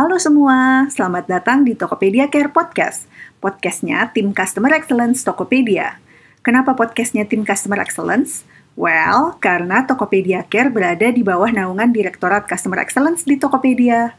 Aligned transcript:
Halo 0.00 0.16
semua, 0.16 0.88
selamat 0.88 1.28
datang 1.28 1.60
di 1.60 1.76
Tokopedia 1.76 2.32
Care 2.32 2.48
Podcast. 2.48 3.04
Podcastnya 3.36 4.08
tim 4.16 4.32
Customer 4.32 4.72
Excellence 4.72 5.20
Tokopedia. 5.28 6.00
Kenapa 6.40 6.72
podcastnya 6.72 7.28
tim 7.28 7.44
Customer 7.44 7.76
Excellence? 7.84 8.48
Well, 8.80 9.36
karena 9.44 9.84
Tokopedia 9.84 10.48
Care 10.48 10.72
berada 10.72 11.12
di 11.12 11.20
bawah 11.20 11.52
naungan 11.52 11.92
Direktorat 11.92 12.48
Customer 12.48 12.80
Excellence 12.80 13.28
di 13.28 13.36
Tokopedia. 13.36 14.16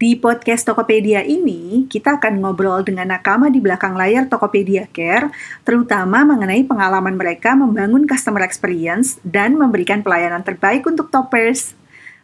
Di 0.00 0.16
podcast 0.16 0.64
Tokopedia 0.64 1.20
ini, 1.28 1.84
kita 1.92 2.16
akan 2.16 2.40
ngobrol 2.40 2.80
dengan 2.80 3.12
nakama 3.12 3.52
di 3.52 3.60
belakang 3.60 3.92
layar 3.92 4.32
Tokopedia 4.32 4.88
Care, 4.96 5.28
terutama 5.68 6.24
mengenai 6.24 6.64
pengalaman 6.64 7.20
mereka 7.20 7.52
membangun 7.52 8.08
customer 8.08 8.40
experience 8.40 9.20
dan 9.28 9.60
memberikan 9.60 10.00
pelayanan 10.00 10.40
terbaik 10.40 10.88
untuk 10.88 11.12
toppers. 11.12 11.76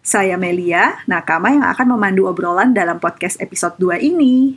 Saya 0.08 0.40
Melia, 0.40 1.04
nakama 1.04 1.52
yang 1.52 1.68
akan 1.68 1.92
memandu 1.92 2.32
obrolan 2.32 2.72
dalam 2.72 2.96
podcast 2.96 3.36
episode 3.44 3.76
2 3.76 4.00
ini. 4.00 4.56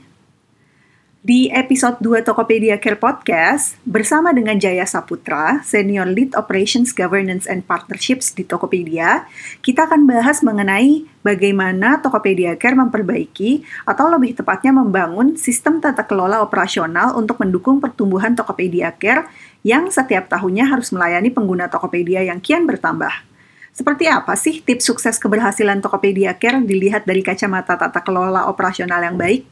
Di 1.20 1.52
episode 1.52 2.00
2 2.00 2.23
Tokopedia 2.23 2.80
Care 2.80 2.96
Podcast, 2.96 3.76
bersama 3.84 4.32
dengan 4.32 4.56
Jaya 4.56 4.88
Saputra, 4.88 5.59
Senior 5.68 6.08
Lead 6.08 6.40
Operations 6.40 6.95
Governance 6.95 7.52
and 7.52 7.68
Partnerships 7.68 8.32
di 8.32 8.48
Tokopedia, 8.48 9.28
kita 9.59 9.92
akan 9.92 10.08
bahas 10.08 10.40
mengenai 10.40 11.04
bagaimana 11.20 12.00
Tokopedia 12.00 12.56
Care 12.56 12.80
memperbaiki 12.80 13.68
atau 13.84 14.08
lebih 14.08 14.40
tepatnya 14.40 14.72
membangun 14.72 15.36
sistem 15.36 15.84
tata 15.84 16.08
kelola 16.08 16.40
operasional 16.40 17.20
untuk 17.20 17.44
mendukung 17.44 17.84
pertumbuhan 17.84 18.40
Tokopedia 18.40 18.95
Care 18.95 19.28
yang 19.68 19.92
setiap 19.92 20.31
tahunnya 20.31 20.72
harus 20.72 20.95
melayani 20.95 21.28
pengguna 21.28 21.68
Tokopedia 21.68 22.23
yang 22.23 22.40
kian 22.40 22.64
bertambah. 22.64 23.31
Seperti 23.72 24.03
apa 24.03 24.36
sih 24.36 24.59
tips 24.59 24.83
sukses 24.83 25.16
keberhasilan 25.16 25.80
Tokopedia 25.80 26.36
Care 26.36 26.59
dilihat 26.59 27.08
dari 27.08 27.23
kacamata 27.23 27.80
tata 27.80 28.03
kelola 28.03 28.52
operasional 28.52 29.00
yang 29.00 29.16
baik? 29.16 29.47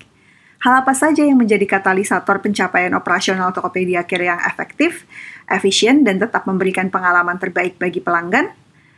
Hal 0.60 0.84
apa 0.84 0.92
saja 0.92 1.24
yang 1.24 1.40
menjadi 1.40 1.64
katalisator 1.64 2.44
pencapaian 2.44 2.92
operasional 2.92 3.56
Tokopedia 3.56 4.04
Care 4.04 4.28
yang 4.28 4.44
efektif, 4.44 5.08
efisien, 5.48 6.04
dan 6.04 6.20
tetap 6.20 6.44
memberikan 6.44 6.92
pengalaman 6.92 7.40
terbaik 7.40 7.80
bagi 7.80 8.04
pelanggan? 8.04 8.52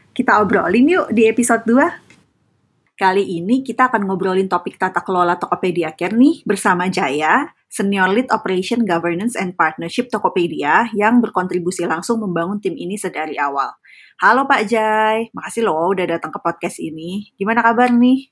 Kita 0.09 0.41
obrolin 0.41 0.89
yuk 0.89 1.07
di 1.13 1.29
episode 1.29 1.61
2. 1.69 2.97
Kali 2.97 3.37
ini 3.37 3.61
kita 3.61 3.93
akan 3.93 4.09
ngobrolin 4.09 4.49
topik 4.49 4.81
tata 4.81 5.05
kelola 5.05 5.37
Tokopedia 5.37 5.93
Care 5.93 6.17
nih 6.17 6.41
bersama 6.49 6.89
Jaya, 6.89 7.53
Senior 7.69 8.09
Lead 8.09 8.29
Operation 8.33 8.81
Governance 8.81 9.37
and 9.37 9.53
Partnership 9.53 10.09
Tokopedia 10.09 10.89
yang 10.97 11.21
berkontribusi 11.21 11.85
langsung 11.85 12.25
membangun 12.25 12.57
tim 12.57 12.73
ini 12.73 12.97
sedari 12.97 13.37
awal. 13.37 13.80
Halo 14.21 14.45
Pak 14.45 14.69
Jai, 14.69 15.33
makasih 15.33 15.65
loh 15.65 15.97
udah 15.97 16.05
datang 16.05 16.29
ke 16.29 16.37
podcast 16.37 16.77
ini. 16.77 17.33
Gimana 17.41 17.65
kabar 17.65 17.89
nih? 17.89 18.29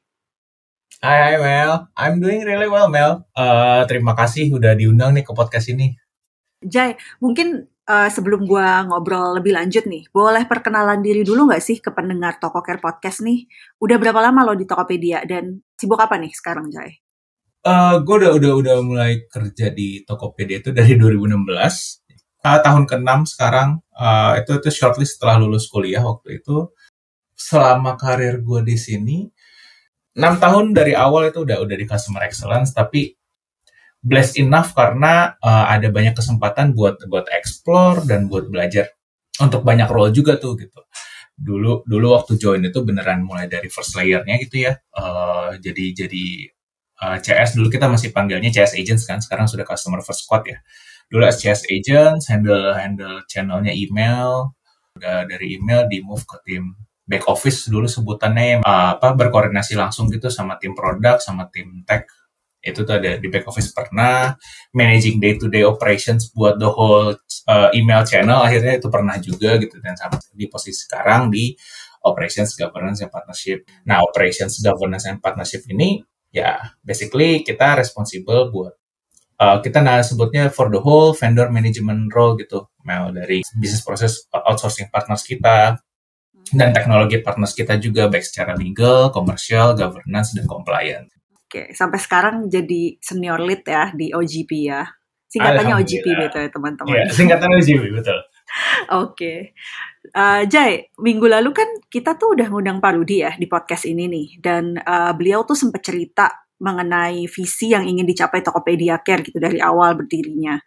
Hai, 1.02 1.34
hai 1.34 1.36
Mel, 1.42 1.90
I'm 1.98 2.22
doing 2.22 2.46
really 2.46 2.70
well 2.70 2.94
Mel. 2.94 3.26
Uh, 3.34 3.82
terima 3.90 4.14
kasih 4.14 4.54
udah 4.54 4.78
diundang 4.78 5.18
nih 5.18 5.26
ke 5.26 5.34
podcast 5.34 5.66
ini. 5.74 5.98
Jai, 6.62 6.94
mungkin 7.18 7.66
uh, 7.90 8.06
sebelum 8.06 8.46
gua 8.46 8.86
ngobrol 8.86 9.42
lebih 9.42 9.58
lanjut 9.58 9.90
nih, 9.90 10.06
boleh 10.14 10.46
perkenalan 10.46 11.02
diri 11.02 11.26
dulu 11.26 11.50
nggak 11.50 11.64
sih 11.66 11.82
ke 11.82 11.90
pendengar 11.90 12.38
Toko 12.38 12.62
Care 12.62 12.78
Podcast 12.78 13.26
nih? 13.26 13.50
Udah 13.82 13.98
berapa 13.98 14.22
lama 14.22 14.46
lo 14.46 14.54
di 14.54 14.70
Tokopedia 14.70 15.26
dan 15.26 15.58
sibuk 15.74 15.98
apa 15.98 16.22
nih 16.22 16.30
sekarang 16.30 16.70
Jai? 16.70 17.02
Uh, 17.66 17.98
gue 18.06 18.30
udah 18.30 18.38
udah 18.38 18.52
udah 18.62 18.76
mulai 18.86 19.26
kerja 19.26 19.74
di 19.74 20.06
Tokopedia 20.06 20.62
itu 20.62 20.70
dari 20.70 20.94
2016 20.94 22.09
uh, 22.46 22.60
tahun 22.64 22.88
ke-6 22.88 23.36
sekarang 23.36 23.84
uh, 23.96 24.40
itu 24.40 24.60
itu 24.60 24.70
shortlist 24.72 25.20
setelah 25.20 25.40
lulus 25.42 25.68
kuliah 25.68 26.04
waktu 26.04 26.40
itu. 26.40 26.72
Selama 27.40 27.96
karir 27.96 28.44
gue 28.44 28.60
di 28.68 28.76
sini 28.76 29.18
6 30.20 30.44
tahun 30.44 30.76
dari 30.76 30.92
awal 30.92 31.32
itu 31.32 31.48
udah 31.48 31.64
udah 31.64 31.76
di 31.80 31.86
customer 31.88 32.28
excellence 32.28 32.76
tapi 32.76 33.16
blessed 34.04 34.44
enough 34.44 34.76
karena 34.76 35.36
uh, 35.40 35.72
ada 35.72 35.88
banyak 35.92 36.16
kesempatan 36.16 36.76
buat 36.76 37.00
buat 37.08 37.32
explore 37.32 38.04
dan 38.08 38.28
buat 38.28 38.48
belajar. 38.52 38.92
Untuk 39.40 39.64
banyak 39.64 39.88
role 39.88 40.12
juga 40.12 40.36
tuh 40.36 40.60
gitu. 40.60 40.84
Dulu 41.40 41.88
dulu 41.88 42.08
waktu 42.12 42.36
join 42.36 42.60
itu 42.60 42.84
beneran 42.84 43.24
mulai 43.24 43.48
dari 43.48 43.72
first 43.72 43.96
layernya 43.96 44.36
gitu 44.44 44.68
ya. 44.68 44.76
Uh, 44.92 45.56
jadi 45.64 45.96
jadi 45.96 46.26
uh, 47.00 47.18
CS 47.24 47.56
dulu 47.56 47.72
kita 47.72 47.88
masih 47.88 48.12
panggilnya 48.12 48.52
CS 48.52 48.76
agents 48.76 49.08
kan 49.08 49.24
sekarang 49.24 49.48
sudah 49.48 49.64
customer 49.64 50.04
first 50.04 50.28
squad 50.28 50.44
ya 50.44 50.60
dulu 51.10 51.26
SCS 51.26 51.66
agent 51.74 52.22
handle 52.30 52.78
handle 52.78 53.26
channelnya 53.26 53.74
email. 53.74 54.54
Udah 54.96 55.26
dari 55.26 55.58
email 55.58 55.90
di 55.90 56.00
move 56.06 56.24
ke 56.24 56.38
tim 56.46 56.78
back 57.10 57.26
office 57.26 57.66
dulu 57.66 57.90
sebutannya 57.90 58.62
uh, 58.62 58.96
apa 58.98 59.18
berkoordinasi 59.18 59.74
langsung 59.74 60.14
gitu 60.14 60.30
sama 60.30 60.62
tim 60.62 60.78
produk 60.78 61.18
sama 61.18 61.50
tim 61.50 61.82
tech. 61.84 62.06
Itu 62.62 62.86
tuh 62.86 63.02
ada 63.02 63.18
di 63.18 63.28
back 63.32 63.50
office 63.50 63.74
pernah. 63.74 64.38
Managing 64.78 65.18
day 65.18 65.34
to 65.42 65.50
day 65.50 65.66
operations 65.66 66.30
buat 66.30 66.62
the 66.62 66.70
whole 66.70 67.18
uh, 67.50 67.70
email 67.74 68.06
channel 68.06 68.46
akhirnya 68.46 68.78
itu 68.78 68.88
pernah 68.94 69.18
juga 69.18 69.58
gitu. 69.58 69.82
Dan 69.82 69.98
sama 69.98 70.22
di 70.36 70.46
posisi 70.46 70.86
sekarang 70.86 71.34
di 71.34 71.58
operations 72.06 72.54
governance 72.56 73.02
and 73.02 73.12
partnership. 73.12 73.66
Nah 73.90 74.06
operations 74.06 74.62
governance 74.62 75.10
and 75.10 75.20
partnership 75.20 75.66
ini 75.68 76.00
ya 76.30 76.62
basically 76.86 77.42
kita 77.42 77.76
responsible 77.82 78.54
buat 78.54 78.79
uh, 79.40 79.58
kita 79.64 79.80
nah 79.80 80.04
sebutnya 80.04 80.52
for 80.52 80.68
the 80.70 80.78
whole 80.78 81.16
vendor 81.16 81.48
management 81.50 82.12
role 82.12 82.36
gitu, 82.36 82.68
Mel 82.84 83.16
dari 83.16 83.42
bisnis 83.58 83.82
proses 83.82 84.28
outsourcing 84.30 84.92
partners 84.92 85.24
kita 85.24 85.80
dan 86.50 86.70
teknologi 86.74 87.22
partners 87.22 87.54
kita 87.54 87.78
juga 87.78 88.10
baik 88.10 88.26
secara 88.26 88.54
legal, 88.58 89.10
commercial, 89.14 89.74
governance 89.78 90.34
dan 90.36 90.46
compliance. 90.50 91.14
Oke, 91.50 91.74
sampai 91.74 91.98
sekarang 91.98 92.46
jadi 92.46 92.98
senior 93.02 93.42
lead 93.42 93.66
ya 93.66 93.90
di 93.94 94.14
OGP 94.14 94.52
ya. 94.70 94.86
Singkatannya 95.30 95.78
OGP 95.82 96.06
gitu 96.06 96.38
ya 96.42 96.50
teman-teman. 96.50 96.90
Iya, 96.90 97.06
singkatannya 97.14 97.58
OGP 97.62 97.84
betul. 98.02 98.20
Oke. 99.06 99.54
Uh, 100.10 100.42
Jai, 100.50 100.90
minggu 100.98 101.30
lalu 101.30 101.54
kan 101.54 101.70
kita 101.86 102.18
tuh 102.18 102.34
udah 102.34 102.50
ngundang 102.50 102.82
Pak 102.82 102.98
Rudi 102.98 103.22
ya 103.22 103.38
di 103.38 103.46
podcast 103.46 103.86
ini 103.86 104.10
nih. 104.10 104.28
Dan 104.42 104.78
uh, 104.82 105.14
beliau 105.14 105.46
tuh 105.46 105.54
sempat 105.54 105.86
cerita 105.86 106.49
mengenai 106.60 107.26
visi 107.32 107.72
yang 107.72 107.88
ingin 107.88 108.06
dicapai 108.06 108.44
Tokopedia 108.44 109.00
Care 109.02 109.24
gitu 109.24 109.40
dari 109.40 109.64
awal 109.64 109.96
berdirinya. 109.96 110.60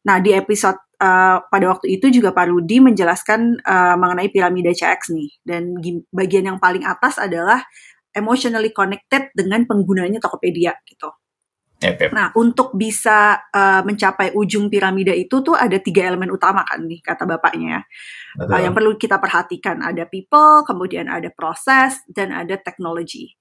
Nah, 0.00 0.16
di 0.18 0.32
episode 0.32 0.80
uh, 1.00 1.44
pada 1.48 1.66
waktu 1.70 2.00
itu 2.00 2.08
juga 2.08 2.32
Pak 2.32 2.46
Rudi 2.48 2.80
menjelaskan 2.80 3.64
uh, 3.64 3.96
mengenai 4.00 4.28
piramida 4.32 4.72
CX 4.72 5.12
nih. 5.12 5.30
Dan 5.44 5.76
bagian 6.12 6.44
yang 6.54 6.58
paling 6.58 6.84
atas 6.84 7.20
adalah 7.20 7.64
emotionally 8.16 8.74
connected 8.74 9.30
dengan 9.36 9.64
penggunanya 9.68 10.18
Tokopedia 10.18 10.74
gitu. 10.88 11.12
Yep, 11.80 11.96
yep. 11.96 12.10
Nah, 12.12 12.28
untuk 12.36 12.76
bisa 12.76 13.40
uh, 13.48 13.80
mencapai 13.80 14.36
ujung 14.36 14.68
piramida 14.68 15.16
itu 15.16 15.40
tuh 15.40 15.56
ada 15.56 15.80
tiga 15.80 16.12
elemen 16.12 16.28
utama 16.28 16.60
kan 16.68 16.84
nih 16.84 17.00
kata 17.00 17.24
bapaknya. 17.24 17.88
Uh, 18.36 18.60
yang 18.60 18.76
perlu 18.76 19.00
kita 19.00 19.16
perhatikan 19.16 19.80
ada 19.80 20.04
people, 20.04 20.60
kemudian 20.68 21.08
ada 21.08 21.32
proses, 21.32 22.04
dan 22.04 22.36
ada 22.36 22.60
teknologi. 22.60 23.32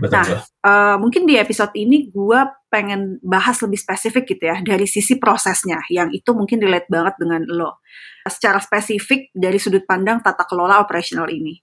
Betul, 0.00 0.14
nah, 0.16 0.44
Uh, 0.66 0.98
mungkin 0.98 1.30
di 1.30 1.38
episode 1.38 1.70
ini 1.78 2.10
gue 2.10 2.40
pengen 2.66 3.22
bahas 3.22 3.62
lebih 3.62 3.78
spesifik 3.78 4.34
gitu 4.34 4.50
ya 4.50 4.58
dari 4.66 4.82
sisi 4.82 5.14
prosesnya, 5.14 5.78
yang 5.94 6.10
itu 6.10 6.26
mungkin 6.34 6.58
relate 6.58 6.90
banget 6.90 7.14
dengan 7.22 7.46
lo. 7.46 7.78
Secara 8.26 8.58
spesifik 8.58 9.30
dari 9.30 9.62
sudut 9.62 9.86
pandang 9.86 10.18
tata 10.18 10.42
kelola 10.42 10.82
operasional 10.82 11.30
ini, 11.30 11.54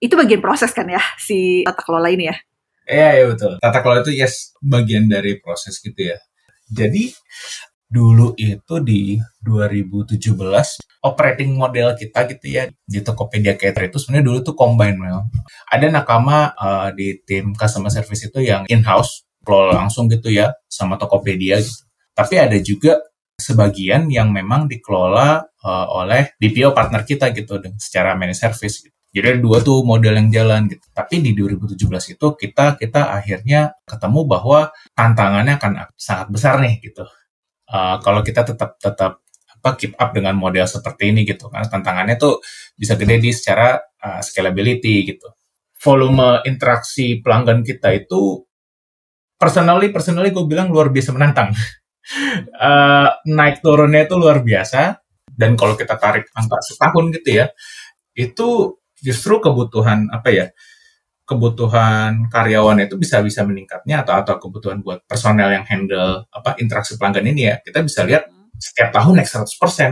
itu 0.00 0.16
bagian 0.16 0.40
proses 0.40 0.72
kan 0.72 0.88
ya 0.88 1.04
si 1.20 1.68
tata 1.68 1.84
kelola 1.84 2.08
ini 2.08 2.32
ya? 2.32 2.36
Iya, 2.88 3.10
iya 3.20 3.24
betul. 3.28 3.52
Tata 3.60 3.78
kelola 3.84 4.00
itu 4.00 4.16
yes 4.16 4.56
bagian 4.64 5.04
dari 5.04 5.36
proses 5.36 5.76
gitu 5.84 6.00
ya. 6.00 6.16
Jadi 6.72 7.12
dulu 7.86 8.34
itu 8.34 8.74
di 8.82 9.14
2017 9.46 10.18
operating 11.06 11.54
model 11.54 11.94
kita 11.94 12.26
gitu 12.26 12.46
ya 12.50 12.66
di 12.82 12.98
Tokopedia 12.98 13.54
Cater 13.54 13.86
itu 13.86 14.02
sebenarnya 14.02 14.26
dulu 14.26 14.38
tuh 14.42 14.54
combine 14.58 14.98
Mel. 14.98 15.30
Ada 15.70 15.86
nakama 15.94 16.50
uh, 16.58 16.90
di 16.90 17.22
tim 17.22 17.54
customer 17.54 17.90
service 17.94 18.26
itu 18.26 18.42
yang 18.42 18.66
in-house 18.66 19.22
kelola 19.46 19.86
langsung 19.86 20.10
gitu 20.10 20.34
ya 20.34 20.50
sama 20.66 20.98
Tokopedia 20.98 21.62
gitu. 21.62 21.86
Tapi 22.10 22.34
ada 22.42 22.58
juga 22.58 22.98
sebagian 23.38 24.10
yang 24.10 24.34
memang 24.34 24.66
dikelola 24.66 25.46
uh, 25.62 25.86
oleh 26.02 26.34
BPO 26.42 26.74
partner 26.74 27.06
kita 27.06 27.30
gitu 27.30 27.62
secara 27.78 28.18
managed 28.18 28.42
service 28.42 28.82
gitu. 28.82 28.96
Jadi 29.16 29.32
ada 29.32 29.40
dua 29.40 29.64
tuh 29.64 29.80
model 29.80 30.12
yang 30.18 30.28
jalan 30.28 30.68
gitu. 30.68 30.82
Tapi 30.92 31.24
di 31.24 31.32
2017 31.32 32.18
itu 32.18 32.26
kita 32.36 32.76
kita 32.76 33.14
akhirnya 33.14 33.72
ketemu 33.88 34.20
bahwa 34.28 34.68
tantangannya 34.92 35.56
akan 35.56 35.72
sangat 35.96 36.28
besar 36.28 36.60
nih 36.60 36.82
gitu 36.82 37.06
uh, 37.70 37.96
kalau 38.02 38.20
kita 38.22 38.42
tetap 38.46 38.78
tetap 38.78 39.22
apa 39.56 39.70
keep 39.74 39.98
up 39.98 40.14
dengan 40.14 40.36
model 40.38 40.68
seperti 40.68 41.10
ini 41.10 41.26
gitu 41.26 41.50
karena 41.50 41.66
tantangannya 41.66 42.14
tuh 42.20 42.38
bisa 42.76 42.94
gede 42.94 43.18
di 43.18 43.30
secara 43.34 43.78
uh, 43.78 44.20
scalability 44.22 45.06
gitu. 45.06 45.28
Volume 45.76 46.42
interaksi 46.48 47.20
pelanggan 47.20 47.62
kita 47.66 47.92
itu 47.94 48.42
personally 49.36 49.92
personally 49.92 50.32
gue 50.32 50.44
bilang 50.48 50.72
luar 50.72 50.88
biasa 50.94 51.10
menantang. 51.12 51.52
Uh, 52.56 53.10
naik 53.38 53.60
turunnya 53.60 54.06
itu 54.06 54.14
luar 54.16 54.40
biasa. 54.40 55.02
Dan 55.36 55.52
kalau 55.52 55.76
kita 55.76 56.00
tarik 56.00 56.32
angka 56.32 56.56
setahun 56.64 57.12
gitu 57.12 57.44
ya 57.44 57.46
itu 58.16 58.80
justru 59.04 59.38
kebutuhan 59.38 60.08
apa 60.08 60.32
ya 60.32 60.46
kebutuhan 61.26 62.30
karyawan 62.30 62.86
itu 62.86 62.94
bisa 62.94 63.18
bisa 63.18 63.42
meningkatnya 63.42 64.06
atau 64.06 64.14
atau 64.22 64.38
kebutuhan 64.38 64.78
buat 64.78 65.02
personel 65.10 65.50
yang 65.50 65.66
handle 65.66 66.22
apa 66.30 66.54
interaksi 66.62 66.94
pelanggan 66.94 67.26
ini 67.26 67.50
ya 67.50 67.54
kita 67.66 67.82
bisa 67.82 68.06
lihat 68.06 68.30
setiap 68.56 68.94
tahun 68.94 69.20
naik 69.20 69.28
100% 69.28 69.50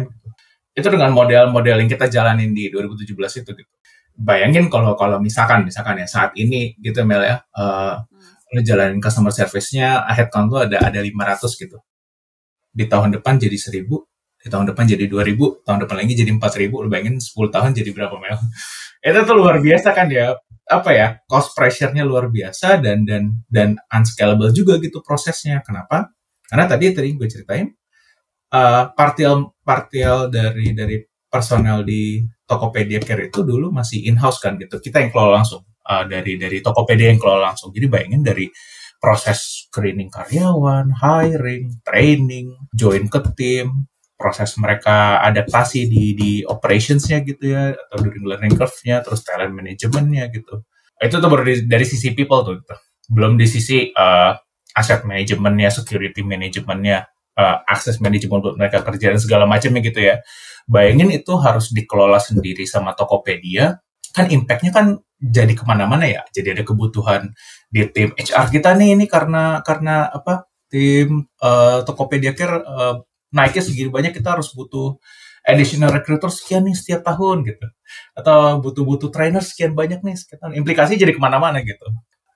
gitu. 0.09 0.31
itu 0.75 0.89
dengan 0.89 1.11
model-model 1.11 1.85
yang 1.85 1.91
kita 1.91 2.07
jalanin 2.07 2.55
di 2.55 2.71
2017 2.71 3.43
itu 3.45 3.51
gitu. 3.51 3.73
Bayangin 4.15 4.71
kalau 4.71 4.95
kalau 4.95 5.19
misalkan 5.19 5.67
misalkan 5.67 5.99
ya 5.99 6.07
saat 6.07 6.31
ini 6.39 6.79
gitu 6.79 7.03
Mel 7.03 7.23
ya 7.27 7.43
uh, 7.59 7.99
lu 8.55 8.63
jalanin 8.63 9.03
customer 9.03 9.35
service-nya 9.35 10.07
headcount 10.15 10.47
lu 10.55 10.59
ada 10.63 10.87
ada 10.87 10.99
500 11.03 11.51
gitu. 11.59 11.79
Di 12.71 12.87
tahun 12.87 13.19
depan 13.19 13.43
jadi 13.43 13.59
1000 13.59 13.91
di 14.45 14.53
tahun 14.53 14.69
depan 14.71 14.85
jadi 14.85 15.09
2000 15.09 15.65
tahun 15.65 15.79
depan 15.89 15.97
lagi 16.05 16.13
jadi 16.21 16.31
4000 16.37 16.69
lu 16.69 16.89
bayangin 16.93 17.17
10 17.17 17.49
tahun 17.49 17.71
jadi 17.73 17.91
berapa 17.97 18.13
Mel 18.21 18.37
itu 19.05 19.21
tuh 19.29 19.37
luar 19.37 19.61
biasa 19.61 19.93
kan 19.93 20.09
ya 20.09 20.33
apa 20.65 20.91
ya 20.97 21.09
cost 21.29 21.53
pressure-nya 21.53 22.09
luar 22.09 22.33
biasa 22.33 22.81
dan 22.81 23.05
dan 23.05 23.45
dan 23.53 23.77
unscalable 23.93 24.49
juga 24.49 24.81
gitu 24.81 25.05
prosesnya 25.05 25.61
kenapa 25.61 26.09
karena 26.49 26.65
tadi 26.65 26.97
tadi 26.97 27.13
gue 27.13 27.29
ceritain 27.29 27.69
uh, 28.55 28.89
partial 28.97 29.53
partial 29.61 30.33
dari 30.33 30.73
dari 30.73 30.97
personel 31.29 31.83
di 31.83 32.23
Tokopedia 32.45 33.01
Care 33.03 33.33
itu 33.33 33.43
dulu 33.43 33.73
masih 33.75 34.07
in-house 34.07 34.39
kan 34.39 34.55
gitu. 34.61 34.79
Kita 34.79 35.01
yang 35.03 35.11
kelola 35.11 35.43
langsung 35.43 35.67
uh, 35.67 36.05
dari 36.07 36.39
dari 36.39 36.63
Tokopedia 36.63 37.11
yang 37.11 37.19
kelola 37.19 37.51
langsung. 37.51 37.75
Jadi 37.75 37.87
bayangin 37.91 38.23
dari 38.23 38.47
proses 39.03 39.67
screening 39.69 40.09
karyawan, 40.13 40.95
hiring, 40.95 41.83
training, 41.83 42.55
join 42.71 43.11
ke 43.11 43.21
tim, 43.35 43.91
proses 44.15 44.55
mereka 44.57 45.21
adaptasi 45.21 45.91
di 45.91 46.15
di 46.15 46.31
operationsnya 46.47 47.23
gitu 47.27 47.51
ya 47.51 47.75
atau 47.75 47.99
during 48.03 48.25
learning 48.25 48.55
curve-nya, 48.55 49.03
terus 49.03 49.27
talent 49.27 49.53
managementnya 49.53 50.31
gitu. 50.31 50.63
Itu 51.03 51.19
tuh 51.19 51.29
baru 51.29 51.43
dari, 51.43 51.67
dari 51.67 51.87
sisi 51.87 52.15
people 52.15 52.43
tuh, 52.47 52.55
gitu. 52.63 52.75
belum 53.13 53.37
di 53.37 53.45
sisi 53.45 53.93
uh, 53.93 54.33
asset 54.73 55.05
manajemennya, 55.05 55.69
security 55.69 56.25
manajemennya, 56.25 57.05
uh, 57.37 57.57
access 57.69 58.01
management 58.01 58.41
buat 58.41 58.57
mereka 58.57 58.81
kerja 58.81 59.13
dan 59.13 59.21
segala 59.21 59.45
macamnya 59.45 59.85
gitu 59.85 60.01
ya 60.01 60.25
bayangin 60.69 61.13
itu 61.13 61.33
harus 61.41 61.71
dikelola 61.73 62.19
sendiri 62.21 62.65
sama 62.65 62.97
Tokopedia, 62.97 63.81
kan 64.17 64.29
impactnya 64.33 64.73
kan 64.73 64.87
jadi 65.21 65.53
ke 65.53 65.65
mana-mana 65.65 66.09
ya. 66.09 66.23
Jadi 66.33 66.57
ada 66.57 66.65
kebutuhan 66.65 67.33
di 67.69 67.85
tim 67.93 68.13
HR 68.17 68.49
kita 68.53 68.77
nih 68.77 68.97
ini 68.97 69.05
karena 69.09 69.61
karena 69.65 70.09
apa 70.09 70.49
tim 70.69 71.29
uh, 71.41 71.85
Tokopedia 71.85 72.33
Care 72.37 72.61
uh, 72.65 72.97
naiknya 73.35 73.63
segini 73.67 73.91
banyak 73.91 74.15
kita 74.15 74.39
harus 74.39 74.55
butuh 74.55 74.97
additional 75.45 75.91
recruiter 75.91 76.31
sekian 76.31 76.65
nih 76.65 76.73
setiap 76.79 77.05
tahun 77.05 77.45
gitu 77.45 77.67
atau 78.17 78.63
butuh-butuh 78.63 79.11
trainer 79.11 79.43
sekian 79.43 79.75
banyak 79.75 80.01
nih 80.01 80.15
sekian 80.15 80.55
implikasi 80.55 80.95
jadi 80.95 81.13
ke 81.13 81.21
mana-mana 81.21 81.61
gitu 81.61 81.85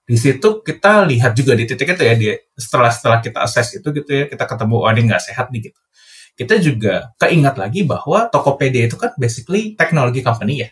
di 0.08 0.16
situ 0.18 0.64
kita 0.66 1.06
lihat 1.06 1.32
juga 1.38 1.54
di 1.54 1.64
titik 1.68 1.94
itu 1.94 2.02
ya 2.02 2.14
di 2.18 2.34
setelah 2.58 2.90
setelah 2.90 3.18
kita 3.22 3.38
assess 3.44 3.78
itu 3.78 3.86
gitu 3.94 4.10
ya 4.10 4.24
kita 4.26 4.44
ketemu 4.44 4.76
oh 4.82 4.90
ini 4.90 5.00
nggak 5.08 5.22
sehat 5.22 5.48
nih 5.54 5.70
gitu 5.70 5.80
kita 6.38 6.54
juga 6.62 7.10
keingat 7.18 7.58
lagi 7.58 7.82
bahwa 7.82 8.30
Tokopedia 8.30 8.86
itu 8.86 8.94
kan 8.94 9.10
basically 9.18 9.74
teknologi 9.74 10.22
company 10.22 10.62
ya. 10.62 10.70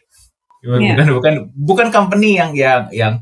Yeah. 0.62 0.94
Bukan 0.94 1.06
bukan 1.19 1.34
bukan 1.58 1.88
company 1.90 2.38
yang 2.38 2.55
yang 2.55 2.87
yang 2.94 3.14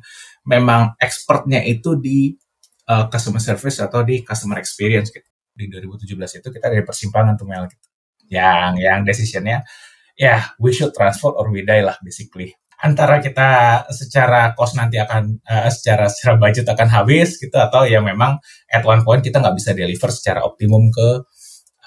memang 0.44 0.92
expertnya 1.00 1.64
itu 1.64 1.96
di 1.96 2.36
uh, 2.84 3.08
customer 3.08 3.40
service 3.40 3.80
atau 3.80 4.04
di 4.04 4.20
customer 4.20 4.60
experience 4.60 5.08
gitu. 5.08 5.24
Di 5.54 5.70
2017 5.70 6.42
itu 6.42 6.48
kita 6.50 6.66
dari 6.66 6.82
persimpangan 6.82 7.38
tuh 7.38 7.46
Mel 7.46 7.64
gitu. 7.70 7.88
Yang 8.28 8.72
yang 8.82 9.00
decisionnya 9.06 9.62
ya 10.14 10.26
yeah, 10.26 10.40
we 10.62 10.70
should 10.70 10.94
transfer 10.94 11.30
or 11.34 11.50
we 11.50 11.62
die 11.62 11.82
lah 11.82 11.94
basically. 12.02 12.54
Antara 12.84 13.22
kita 13.22 13.82
secara 13.94 14.52
cost 14.52 14.76
nanti 14.76 14.98
akan 14.98 15.40
uh, 15.46 15.70
secara 15.70 16.10
secara 16.10 16.36
budget 16.36 16.66
akan 16.68 16.90
habis 16.90 17.38
gitu 17.38 17.54
atau 17.54 17.86
ya 17.86 18.02
memang 18.02 18.36
at 18.68 18.82
one 18.84 19.06
point 19.06 19.22
kita 19.22 19.40
nggak 19.40 19.56
bisa 19.56 19.72
deliver 19.72 20.10
secara 20.10 20.44
optimum 20.44 20.90
ke 20.90 21.08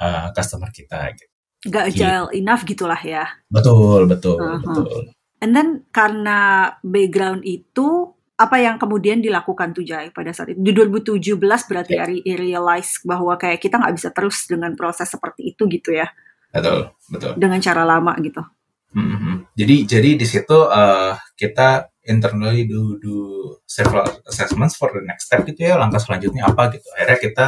uh, 0.02 0.28
customer 0.34 0.72
kita. 0.74 1.12
Gitu. 1.14 1.34
Gak 1.68 1.92
agile 1.94 2.32
gitu. 2.32 2.38
enough 2.40 2.64
gitulah 2.64 3.02
ya. 3.02 3.26
Betul, 3.52 4.08
betul, 4.08 4.40
uh 4.40 4.58
-huh. 4.58 4.62
betul. 4.64 5.02
And 5.38 5.54
then 5.54 5.86
karena 5.94 6.72
background 6.82 7.46
itu 7.46 8.17
apa 8.38 8.62
yang 8.62 8.78
kemudian 8.78 9.18
dilakukan 9.18 9.74
tuh 9.74 9.82
Jai 9.82 10.14
pada 10.14 10.30
saat 10.30 10.54
itu 10.54 10.62
di 10.62 10.70
2017 10.70 11.42
berarti 11.42 11.94
yeah. 11.98 12.06
Ya. 12.22 12.38
realize 12.38 13.02
bahwa 13.02 13.34
kayak 13.34 13.58
kita 13.58 13.82
nggak 13.82 13.96
bisa 13.98 14.10
terus 14.14 14.46
dengan 14.46 14.78
proses 14.78 15.10
seperti 15.10 15.58
itu 15.58 15.66
gitu 15.66 15.98
ya. 15.98 16.06
Betul, 16.54 16.94
betul. 17.10 17.34
Dengan 17.34 17.58
cara 17.58 17.82
lama 17.82 18.14
gitu. 18.22 18.46
Mm 18.94 19.04
-hmm. 19.04 19.36
Jadi 19.58 19.76
jadi 19.90 20.10
di 20.16 20.26
situ 20.30 20.54
uh, 20.54 21.18
kita 21.34 21.90
internally 22.06 22.70
do 22.70 23.02
do 23.02 23.16
several 23.66 24.06
assessments 24.30 24.78
for 24.78 24.94
the 24.94 25.04
next 25.04 25.28
step 25.28 25.44
gitu 25.44 25.68
ya 25.68 25.76
langkah 25.76 25.98
selanjutnya 25.98 26.46
apa 26.46 26.78
gitu. 26.78 26.86
Akhirnya 26.94 27.18
kita 27.20 27.46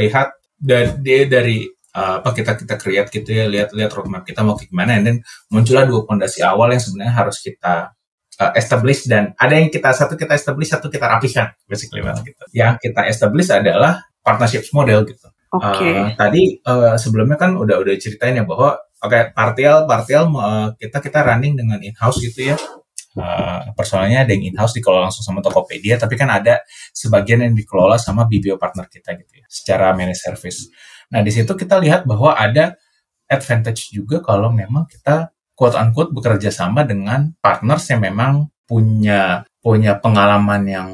lihat 0.00 0.28
dan 0.56 1.04
dia 1.04 1.28
dari 1.28 1.68
uh, 1.94 2.24
apa 2.24 2.32
kita 2.32 2.58
kita 2.58 2.74
create 2.80 3.08
gitu 3.12 3.28
ya 3.28 3.44
lihat 3.46 3.76
lihat 3.76 3.92
roadmap 3.92 4.24
kita 4.26 4.40
mau 4.40 4.58
gimana 4.58 4.98
dan 4.98 5.22
muncullah 5.52 5.86
dua 5.86 6.02
fondasi 6.08 6.42
awal 6.42 6.72
yang 6.74 6.82
sebenarnya 6.82 7.14
harus 7.14 7.38
kita 7.38 7.94
uh, 8.40 8.52
establish 8.56 9.06
dan 9.06 9.36
ada 9.36 9.54
yang 9.54 9.70
kita 9.70 9.90
satu 9.92 10.14
kita 10.18 10.34
establish 10.34 10.70
satu 10.72 10.90
kita 10.90 11.06
rapikan 11.06 11.52
basically 11.68 12.00
well, 12.02 12.16
gitu. 12.20 12.44
Yang 12.54 12.90
kita 12.90 13.06
establish 13.10 13.48
adalah 13.50 14.02
partnership 14.24 14.64
model 14.72 15.04
gitu. 15.06 15.28
Okay. 15.54 15.94
Uh, 15.94 16.08
tadi 16.18 16.58
uh, 16.66 16.98
sebelumnya 16.98 17.38
kan 17.38 17.54
udah 17.54 17.78
udah 17.78 17.94
ceritain 17.94 18.34
ya 18.34 18.42
bahwa 18.42 18.74
oke 18.74 19.06
okay, 19.06 19.30
partial 19.30 19.86
partial 19.86 20.34
uh, 20.34 20.74
kita 20.74 20.98
kita 20.98 21.22
running 21.22 21.54
dengan 21.54 21.78
in 21.78 21.94
house 21.94 22.18
gitu 22.18 22.50
ya 22.50 22.58
uh, 23.18 23.70
personalnya 23.74 24.26
ada 24.26 24.30
yang 24.34 24.54
in-house 24.54 24.74
dikelola 24.74 25.10
langsung 25.10 25.22
sama 25.22 25.40
Tokopedia, 25.40 25.98
tapi 25.98 26.18
kan 26.18 26.30
ada 26.30 26.62
sebagian 26.90 27.46
yang 27.46 27.54
dikelola 27.54 27.98
sama 27.98 28.26
BBO 28.26 28.58
partner 28.58 28.90
kita 28.90 29.14
gitu 29.18 29.32
ya, 29.38 29.46
secara 29.46 29.94
managed 29.94 30.22
service. 30.22 30.70
Nah, 31.14 31.22
di 31.22 31.30
situ 31.30 31.50
kita 31.54 31.78
lihat 31.78 32.06
bahwa 32.08 32.34
ada 32.34 32.74
advantage 33.30 33.94
juga 33.94 34.20
kalau 34.20 34.50
memang 34.50 34.84
kita 34.90 35.33
quote 35.54 35.78
unquote 35.78 36.10
bekerja 36.14 36.50
sama 36.50 36.82
dengan 36.82 37.32
partners 37.38 37.86
yang 37.90 38.02
memang 38.02 38.50
punya 38.66 39.46
punya 39.62 39.96
pengalaman 40.02 40.62
yang 40.66 40.90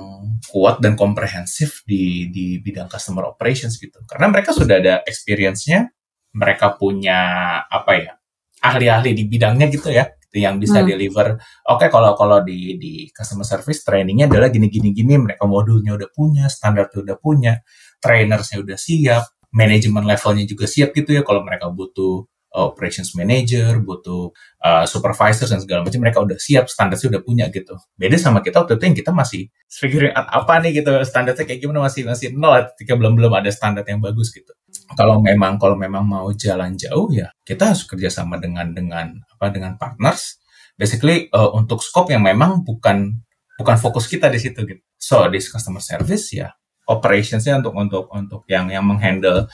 kuat 0.46 0.80
dan 0.80 0.96
komprehensif 0.96 1.84
di 1.84 2.28
di 2.32 2.60
bidang 2.62 2.88
customer 2.88 3.28
operations 3.28 3.76
gitu. 3.76 4.00
Karena 4.06 4.30
mereka 4.30 4.54
sudah 4.54 4.78
ada 4.80 4.94
experience-nya, 5.04 5.90
mereka 6.36 6.76
punya 6.78 7.18
apa 7.66 7.92
ya? 7.96 8.12
ahli-ahli 8.60 9.16
di 9.16 9.24
bidangnya 9.24 9.72
gitu 9.72 9.88
ya 9.88 10.04
yang 10.30 10.62
bisa 10.62 10.84
hmm. 10.84 10.88
deliver. 10.94 11.34
Oke, 11.66 11.86
okay, 11.86 11.88
kalau 11.90 12.14
kalau 12.14 12.38
di 12.46 12.78
di 12.78 13.10
customer 13.10 13.42
service 13.42 13.82
trainingnya 13.82 14.30
adalah 14.30 14.46
gini 14.46 14.70
gini 14.70 14.94
gini, 14.94 15.18
mereka 15.18 15.42
modulnya 15.48 15.98
udah 15.98 16.06
punya, 16.14 16.46
standar 16.46 16.86
udah 16.86 17.18
punya, 17.18 17.58
trainersnya 17.98 18.62
udah 18.62 18.78
siap, 18.78 19.26
manajemen 19.50 20.06
levelnya 20.06 20.46
juga 20.46 20.70
siap 20.70 20.94
gitu 20.94 21.18
ya. 21.18 21.26
Kalau 21.26 21.42
mereka 21.42 21.66
butuh 21.74 22.29
uh, 22.29 22.29
operations 22.50 23.14
manager, 23.14 23.78
butuh 23.78 24.34
uh, 24.62 24.84
supervisor 24.86 25.46
dan 25.46 25.62
segala 25.62 25.86
macam 25.86 26.02
mereka 26.02 26.18
udah 26.18 26.38
siap, 26.38 26.66
standarnya 26.66 27.06
udah 27.18 27.22
punya 27.22 27.44
gitu. 27.48 27.78
Beda 27.94 28.18
sama 28.18 28.42
kita 28.42 28.66
waktu 28.66 28.78
itu 28.78 28.84
yang 28.90 28.96
kita 28.98 29.10
masih 29.14 29.42
figuring 29.70 30.10
out 30.14 30.26
apa 30.26 30.58
nih 30.62 30.82
gitu, 30.82 30.90
standarnya 31.06 31.46
kayak 31.46 31.60
gimana 31.62 31.86
masih 31.86 32.02
masih 32.06 32.34
nol 32.34 32.58
ketika 32.74 32.98
belum 32.98 33.14
belum 33.14 33.32
ada 33.34 33.50
standar 33.54 33.86
yang 33.86 34.02
bagus 34.02 34.34
gitu. 34.34 34.50
Kalau 34.98 35.22
memang 35.22 35.58
kalau 35.62 35.78
memang 35.78 36.02
mau 36.02 36.26
jalan 36.34 36.74
jauh 36.74 37.10
ya 37.14 37.30
kita 37.46 37.74
harus 37.74 37.86
kerjasama 37.86 38.42
dengan 38.42 38.74
dengan 38.74 39.14
apa 39.38 39.54
dengan 39.54 39.78
partners. 39.78 40.42
Basically 40.74 41.30
uh, 41.30 41.54
untuk 41.54 41.84
scope 41.84 42.10
yang 42.10 42.24
memang 42.24 42.66
bukan 42.66 43.20
bukan 43.60 43.76
fokus 43.78 44.10
kita 44.10 44.26
di 44.32 44.40
situ 44.42 44.64
gitu. 44.66 44.82
So 44.98 45.28
this 45.30 45.46
customer 45.52 45.82
service 45.82 46.34
ya 46.34 46.50
operationsnya 46.90 47.62
untuk 47.62 47.74
untuk 47.78 48.04
untuk 48.10 48.42
yang 48.50 48.66
yang 48.66 48.82
menghandle 48.82 49.46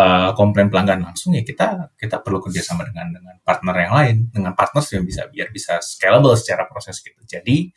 uh, 0.00 0.30
komplain 0.32 0.72
pelanggan 0.72 1.04
langsung 1.04 1.36
ya 1.36 1.44
kita 1.44 1.92
kita 2.00 2.24
perlu 2.24 2.40
kerjasama 2.40 2.88
dengan 2.88 3.12
dengan 3.12 3.36
partner 3.44 3.76
yang 3.76 3.92
lain 3.92 4.16
dengan 4.32 4.52
partners 4.56 4.88
yang 4.96 5.04
bisa 5.04 5.28
biar 5.28 5.52
bisa 5.52 5.76
scalable 5.84 6.32
secara 6.40 6.64
proses 6.64 7.04
gitu. 7.04 7.20
Jadi 7.28 7.68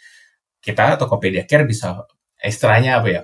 kita 0.63 0.95
Tokopedia 0.95 1.43
Care 1.43 1.67
bisa 1.67 2.07
istilahnya 2.39 3.03
apa 3.03 3.07
ya 3.11 3.21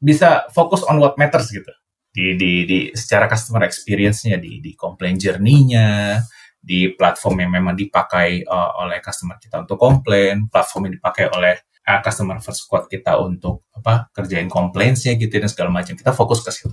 bisa 0.00 0.48
fokus 0.52 0.80
on 0.88 0.96
what 1.00 1.20
matters 1.20 1.52
gitu 1.52 1.70
di 2.14 2.38
di 2.40 2.52
di 2.64 2.78
secara 2.96 3.28
customer 3.28 3.68
experience-nya 3.68 4.40
di 4.40 4.62
di 4.64 4.72
complaint 4.72 5.20
journey-nya 5.20 6.20
di 6.64 6.88
platform 6.96 7.44
yang 7.44 7.52
memang 7.60 7.76
dipakai 7.76 8.40
uh, 8.40 8.80
oleh 8.80 9.04
customer 9.04 9.36
kita 9.36 9.60
untuk 9.60 9.76
komplain, 9.76 10.48
platform 10.48 10.88
yang 10.88 10.96
dipakai 10.96 11.28
oleh 11.28 11.60
uh, 11.84 12.00
customer 12.00 12.40
first 12.40 12.64
squad 12.64 12.88
kita 12.88 13.20
untuk 13.20 13.68
apa 13.76 14.08
kerjain 14.16 14.48
complaints-nya 14.48 15.20
gitu 15.20 15.36
dan 15.36 15.52
segala 15.52 15.68
macam. 15.68 15.92
Kita 15.92 16.16
fokus 16.16 16.40
ke 16.40 16.48
situ. 16.48 16.72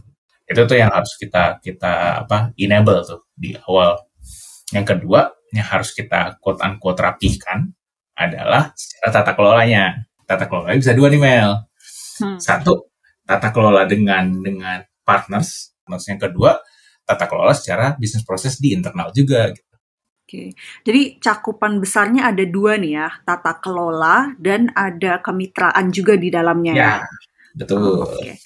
Itu 0.51 0.67
tuh 0.67 0.77
yang 0.77 0.91
harus 0.91 1.15
kita 1.15 1.57
kita 1.63 2.23
apa 2.27 2.51
enable 2.59 3.01
tuh 3.07 3.21
di 3.33 3.55
awal. 3.67 3.97
Yang 4.71 4.85
kedua 4.97 5.31
yang 5.51 5.67
harus 5.67 5.91
kita 5.91 6.39
quote 6.39 6.59
unquote 6.63 6.99
rapihkan 6.99 7.71
adalah 8.15 8.71
secara 8.75 9.09
tata 9.21 9.31
kelolanya. 9.35 10.07
Tata 10.27 10.47
kelola 10.47 10.75
bisa 10.75 10.95
dua 10.95 11.11
nih 11.11 11.19
Mel. 11.19 11.51
Hmm. 12.21 12.39
Satu, 12.39 12.91
tata 13.27 13.51
kelola 13.51 13.83
dengan 13.83 14.31
dengan 14.39 14.79
partners. 15.03 15.75
Terus 15.83 16.07
yang 16.07 16.21
kedua, 16.23 16.55
tata 17.03 17.27
kelola 17.27 17.51
secara 17.51 17.99
bisnis 17.99 18.23
proses 18.23 18.55
di 18.61 18.71
internal 18.71 19.11
juga. 19.11 19.51
Gitu. 19.51 19.71
Oke, 20.31 20.55
jadi 20.87 21.19
cakupan 21.19 21.83
besarnya 21.83 22.31
ada 22.31 22.47
dua 22.47 22.79
nih 22.79 22.95
ya, 22.95 23.11
tata 23.27 23.59
kelola 23.59 24.31
dan 24.39 24.71
ada 24.71 25.19
kemitraan 25.19 25.91
juga 25.91 26.15
di 26.15 26.31
dalamnya 26.31 26.71
ya. 26.71 26.79
Ya, 26.79 26.95
betul. 27.59 27.83
Oh, 27.83 28.07
Oke. 28.07 28.39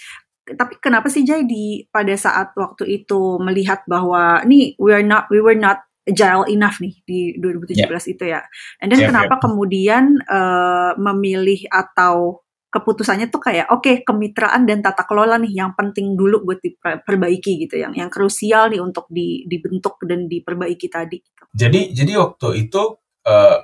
Tapi 0.46 0.78
kenapa 0.78 1.10
sih 1.10 1.26
Jay 1.26 1.42
di 1.50 1.82
pada 1.90 2.14
saat 2.14 2.54
waktu 2.54 2.86
itu 3.02 3.42
melihat 3.42 3.82
bahwa 3.90 4.46
nih 4.46 4.78
we 4.78 4.94
are 4.94 5.06
not 5.06 5.26
we 5.34 5.42
were 5.42 5.58
not 5.58 5.82
agile 6.06 6.46
enough 6.46 6.78
nih 6.78 6.94
di 7.02 7.34
2017 7.42 8.14
itu 8.14 8.24
ya. 8.30 8.46
And 8.78 8.94
then 8.94 9.02
Yep, 9.02 9.10
kenapa 9.10 9.36
kemudian 9.42 10.22
eh, 10.22 10.92
memilih 11.02 11.66
atau 11.74 12.46
keputusannya 12.70 13.32
tuh 13.32 13.40
kayak 13.40 13.72
oke 13.72 14.04
kemitraan 14.04 14.68
dan 14.68 14.84
tata 14.84 15.08
kelola 15.08 15.40
nih 15.40 15.64
yang 15.64 15.72
penting 15.80 16.20
dulu 16.20 16.44
buat 16.44 16.60
diperbaiki 16.60 17.64
gitu 17.64 17.80
yang 17.80 17.96
yang 17.96 18.12
krusial 18.12 18.68
nih 18.68 18.84
untuk 18.84 19.08
di, 19.08 19.48
dibentuk 19.48 19.96
dan 20.04 20.28
diperbaiki 20.28 20.92
tadi. 20.92 21.24
Jadi 21.56 21.96
jadi 21.96 22.20
waktu 22.20 22.68
itu 22.68 23.00
uh, 23.24 23.58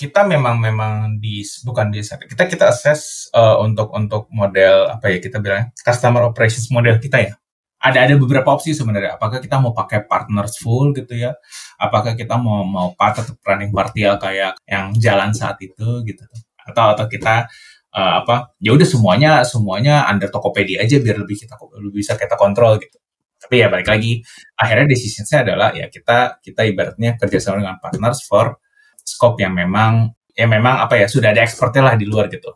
kita 0.00 0.24
memang 0.24 0.56
memang 0.56 1.20
di 1.20 1.44
bukan 1.60 1.92
di 1.92 2.00
kita 2.00 2.48
kita 2.48 2.72
assess 2.72 3.28
uh, 3.36 3.60
untuk 3.60 3.92
untuk 3.92 4.32
model 4.32 4.88
apa 4.88 5.12
ya 5.12 5.20
kita 5.20 5.36
bilang 5.44 5.68
customer 5.84 6.24
operations 6.24 6.72
model 6.72 6.96
kita 6.96 7.20
ya. 7.20 7.36
Ada 7.80 8.08
ada 8.08 8.14
beberapa 8.16 8.48
opsi 8.48 8.72
sebenarnya. 8.72 9.20
Apakah 9.20 9.40
kita 9.44 9.60
mau 9.60 9.76
pakai 9.76 10.08
partners 10.08 10.56
full 10.60 10.96
gitu 10.96 11.16
ya? 11.16 11.36
Apakah 11.76 12.16
kita 12.16 12.40
mau 12.40 12.64
mau 12.64 12.96
part 12.96 13.20
atau 13.20 13.36
running 13.44 13.72
partial 13.72 14.16
kayak 14.16 14.56
yang 14.64 14.96
jalan 14.96 15.36
saat 15.36 15.60
itu 15.60 16.00
gitu? 16.08 16.24
Atau 16.64 16.96
atau 16.96 17.04
kita 17.08 17.48
uh, 17.92 18.12
apa 18.24 18.56
ya 18.56 18.72
udah 18.72 18.88
semuanya 18.88 19.30
semuanya 19.44 20.08
under 20.08 20.32
Tokopedia 20.32 20.80
aja 20.80 20.96
biar 20.96 21.20
lebih 21.20 21.36
kita 21.44 21.56
lebih 21.76 22.00
bisa 22.00 22.16
kita 22.16 22.40
kontrol 22.40 22.80
gitu. 22.80 22.96
Tapi 23.40 23.64
ya 23.64 23.68
balik 23.72 23.88
lagi 23.88 24.20
akhirnya 24.56 24.86
decisionnya 24.92 25.38
adalah 25.44 25.68
ya 25.76 25.88
kita 25.92 26.40
kita 26.44 26.64
ibaratnya 26.68 27.16
kerjasama 27.20 27.64
dengan 27.64 27.76
partners 27.80 28.24
for 28.24 28.60
scope 29.04 29.42
yang 29.42 29.54
memang 29.56 30.12
ya 30.34 30.46
memang 30.46 30.80
apa 30.80 30.96
ya 30.96 31.06
sudah 31.10 31.34
ada 31.34 31.42
expertnya 31.44 31.92
lah 31.92 31.94
di 31.98 32.06
luar 32.08 32.30
gitu. 32.32 32.52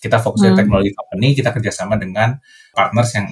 Kita 0.00 0.20
fokus 0.22 0.44
hmm. 0.44 0.48
di 0.52 0.52
teknologi 0.56 0.90
company, 0.94 1.28
kita 1.34 1.50
kerjasama 1.50 1.98
dengan 1.98 2.36
partners 2.76 3.10
yang 3.16 3.26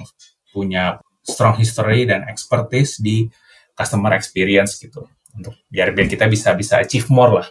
punya 0.51 0.97
strong 1.25 1.57
history 1.57 2.05
dan 2.05 2.25
expertise 2.29 3.01
di 3.01 3.25
customer 3.75 4.15
experience 4.15 4.79
gitu 4.79 5.03
untuk 5.35 5.53
biar 5.67 5.91
biar 5.91 6.07
kita 6.07 6.25
bisa 6.31 6.55
bisa 6.55 6.79
achieve 6.79 7.09
more 7.11 7.43
lah 7.43 7.47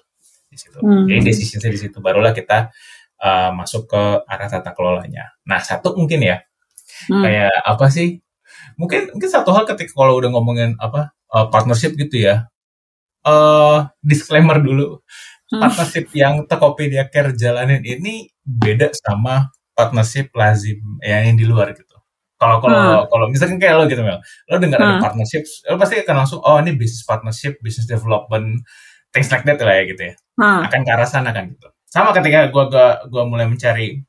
di 0.49 0.57
situ. 0.57 0.79
Hmm. 0.81 1.05
Jadi 1.11 1.21
decisionnya 1.21 1.71
di 1.71 1.81
situ 1.81 1.99
barulah 2.01 2.33
kita 2.33 2.71
uh, 3.21 3.51
masuk 3.53 3.91
ke 3.91 4.03
arah 4.25 4.49
tata 4.49 4.71
kelolanya. 4.73 5.35
Nah, 5.45 5.61
satu 5.61 5.99
mungkin 5.99 6.23
ya, 6.23 6.41
hmm. 7.11 7.23
kayak 7.23 7.55
apa 7.67 7.87
sih? 7.91 8.23
Mungkin 8.79 9.15
mungkin 9.15 9.31
satu 9.31 9.51
hal 9.55 9.67
ketika 9.69 9.95
kalau 9.95 10.19
udah 10.19 10.31
ngomongin 10.31 10.79
apa 10.79 11.15
uh, 11.31 11.47
partnership 11.51 11.95
gitu 11.99 12.23
ya, 12.23 12.49
uh, 13.25 13.89
disclaimer 14.05 14.61
dulu, 14.61 15.01
hmm. 15.51 15.61
partnership 15.61 16.07
yang 16.15 16.45
Tokopedia 16.47 17.09
Care 17.09 17.33
jalanin 17.35 17.83
ini 17.83 18.29
beda 18.45 18.93
sama 18.93 19.51
partnership 19.75 20.31
lazim 20.37 20.79
ya, 21.03 21.25
yang 21.25 21.35
di 21.35 21.49
luar 21.49 21.73
gitu. 21.75 21.97
Kalau 22.39 22.61
kalau 22.61 22.77
hmm. 22.77 23.05
kalau 23.09 23.27
misalkan 23.33 23.57
kayak 23.57 23.75
lo 23.81 23.85
gitu 23.89 24.05
Mel, 24.05 24.21
lo 24.53 24.57
dengar 24.61 24.79
hmm. 24.79 24.89
ada 24.89 24.97
partnership, 25.01 25.43
lo 25.71 25.81
pasti 25.81 26.05
akan 26.05 26.15
langsung 26.23 26.41
oh 26.45 26.61
ini 26.61 26.77
business 26.77 27.03
partnership, 27.09 27.57
business 27.65 27.89
development, 27.89 28.63
things 29.11 29.33
like 29.33 29.43
that 29.49 29.57
lah 29.59 29.75
ya 29.81 29.85
gitu 29.89 30.03
ya. 30.13 30.15
Hmm. 30.37 30.61
Akan 30.69 30.85
ke 30.85 30.91
arah 30.93 31.09
sana 31.09 31.33
kan 31.33 31.49
gitu 31.49 31.75
sama 31.95 32.11
ketika 32.11 32.51
gue 32.51 32.65
gua, 32.75 33.07
gua 33.07 33.23
mulai 33.23 33.47
mencari 33.47 34.03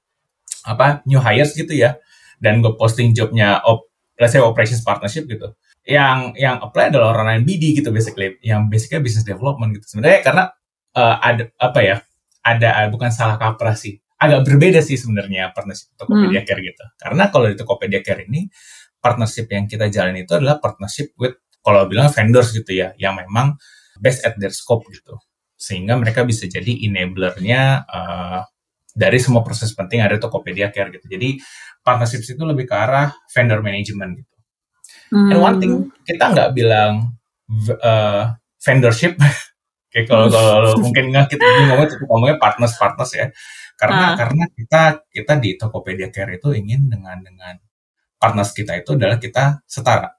apa 0.66 1.06
new 1.06 1.22
hires 1.22 1.54
gitu 1.54 1.70
ya 1.70 2.02
dan 2.42 2.58
gue 2.66 2.74
posting 2.74 3.14
jobnya 3.14 3.62
op, 3.62 3.86
let's 4.18 4.34
say 4.34 4.42
operations 4.42 4.82
partnership 4.82 5.30
gitu 5.30 5.54
yang 5.86 6.34
yang 6.34 6.58
apply 6.60 6.90
adalah 6.90 7.14
orang 7.14 7.28
lain 7.30 7.44
BD 7.46 7.78
gitu 7.82 7.94
basically 7.94 8.42
yang 8.42 8.66
basicnya 8.68 9.00
business 9.06 9.26
development 9.26 9.78
gitu 9.78 9.98
sebenarnya 9.98 10.22
karena 10.26 10.44
uh, 10.98 11.16
ada 11.22 11.44
apa 11.62 11.80
ya 11.86 11.96
ada 12.42 12.90
bukan 12.90 13.14
salah 13.14 13.38
kaprah 13.38 13.78
sih 13.78 14.02
agak 14.18 14.50
berbeda 14.50 14.82
sih 14.82 14.98
sebenarnya 14.98 15.54
partnership 15.54 15.94
Tokopedia 15.94 16.42
hmm. 16.42 16.48
Care 16.50 16.62
gitu 16.66 16.86
karena 16.98 17.24
kalau 17.30 17.48
di 17.54 17.56
Tokopedia 17.58 18.02
Care 18.02 18.26
ini 18.26 18.50
partnership 18.98 19.46
yang 19.54 19.70
kita 19.70 19.86
jalan 19.94 20.18
itu 20.18 20.34
adalah 20.34 20.58
partnership 20.58 21.14
with 21.22 21.38
kalau 21.62 21.86
bilang 21.86 22.10
vendors 22.10 22.50
gitu 22.50 22.74
ya 22.74 22.98
yang 22.98 23.14
memang 23.14 23.54
best 24.02 24.26
at 24.26 24.34
their 24.42 24.54
scope 24.54 24.90
gitu 24.90 25.22
sehingga 25.56 25.96
mereka 25.96 26.28
bisa 26.28 26.46
jadi 26.50 26.68
enablernya 26.90 27.88
uh, 27.88 28.42
dari 28.96 29.20
semua 29.20 29.44
proses 29.44 29.76
penting 29.76 30.00
ada 30.00 30.16
Tokopedia 30.16 30.72
Care 30.72 30.92
gitu. 30.96 31.08
Jadi 31.12 31.40
partnership 31.84 32.24
itu 32.24 32.44
lebih 32.44 32.68
ke 32.68 32.76
arah 32.76 33.12
vendor 33.32 33.60
management 33.60 34.24
gitu. 34.24 34.35
Hmm. 35.14 35.30
And 35.32 35.40
one 35.42 35.58
thing 35.62 35.74
kita 36.06 36.34
nggak 36.34 36.50
bilang 36.58 37.18
uh, 37.84 38.34
vendorship, 38.62 39.18
kayak 39.92 40.06
kalau 40.10 40.28
kalau 40.32 40.74
mungkin 40.84 41.14
nggak 41.14 41.30
kita 41.30 41.46
ngomongnya 41.46 41.88
ngomongnya 42.10 42.38
partners 42.42 42.74
partners 42.78 43.12
ya, 43.14 43.28
karena 43.78 44.14
uh. 44.14 44.16
karena 44.18 44.44
kita 44.54 44.82
kita 45.10 45.34
di 45.38 45.50
Tokopedia 45.60 46.10
Care 46.10 46.42
itu 46.42 46.50
ingin 46.56 46.90
dengan 46.90 47.22
dengan 47.22 47.56
partners 48.18 48.56
kita 48.56 48.80
itu 48.80 48.98
adalah 48.98 49.22
kita 49.22 49.62
setara 49.68 50.10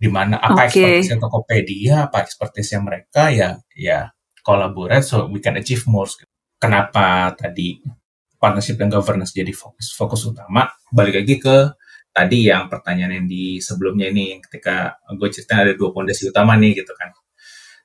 di 0.00 0.08
mana 0.08 0.40
apa 0.40 0.64
okay. 0.64 1.04
expertise 1.04 1.20
Tokopedia, 1.20 1.94
apa 2.08 2.24
expertise 2.24 2.72
mereka 2.80 3.28
ya 3.28 3.60
ya 3.76 4.08
collaborate 4.40 5.04
so 5.04 5.28
we 5.28 5.44
can 5.44 5.60
achieve 5.60 5.84
more. 5.84 6.08
Kenapa 6.56 7.32
tadi 7.36 7.80
partnership 8.40 8.80
dan 8.80 8.88
governance 8.88 9.36
jadi 9.36 9.52
fokus 9.52 9.92
fokus 9.92 10.24
utama? 10.24 10.72
Balik 10.88 11.24
lagi 11.24 11.36
ke 11.36 11.56
tadi 12.10 12.50
yang 12.50 12.66
pertanyaan 12.66 13.22
yang 13.22 13.26
di 13.26 13.62
sebelumnya 13.62 14.10
ini 14.10 14.42
ketika 14.42 14.98
gue 15.14 15.28
cerita 15.30 15.62
ada 15.62 15.72
dua 15.74 15.94
pondasi 15.94 16.30
utama 16.30 16.58
nih 16.58 16.82
gitu 16.82 16.92
kan. 16.94 17.14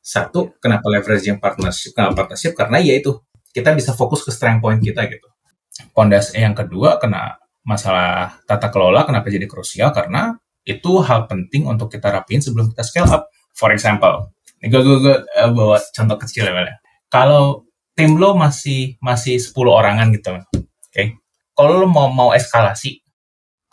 Satu, 0.06 0.54
kenapa 0.62 0.86
leveraging 0.86 1.42
partnership? 1.42 1.98
Kenapa 1.98 2.26
partnership? 2.26 2.54
Karena 2.54 2.78
ya 2.78 2.94
itu 2.94 3.26
kita 3.50 3.74
bisa 3.74 3.94
fokus 3.98 4.22
ke 4.22 4.30
strength 4.30 4.62
point 4.62 4.78
kita 4.78 5.06
gitu. 5.10 5.28
Pondasi 5.94 6.38
yang 6.38 6.54
kedua 6.54 7.02
kena 7.02 7.42
masalah 7.66 8.38
tata 8.46 8.70
kelola 8.70 9.06
kenapa 9.10 9.34
jadi 9.34 9.50
krusial 9.50 9.90
karena 9.90 10.38
itu 10.66 11.02
hal 11.02 11.26
penting 11.26 11.66
untuk 11.66 11.90
kita 11.90 12.14
rapiin 12.14 12.42
sebelum 12.42 12.70
kita 12.74 12.86
scale 12.86 13.10
up. 13.10 13.30
For 13.56 13.74
example, 13.74 14.36
gue 14.66 14.82
gue, 14.82 14.98
gue 15.02 15.16
uh, 15.38 15.52
bawa 15.54 15.78
contoh 15.94 16.18
kecil 16.18 16.50
ya 16.50 16.76
kalau 17.14 17.70
tim 17.94 18.18
lo 18.18 18.34
masih 18.34 18.98
masih 19.00 19.38
10 19.38 19.54
orangan 19.70 20.10
gitu 20.12 20.36
oke 20.36 20.50
okay? 20.90 21.16
kalau 21.54 21.86
lo 21.86 21.88
mau 21.88 22.10
mau 22.10 22.30
eskalasi 22.34 23.05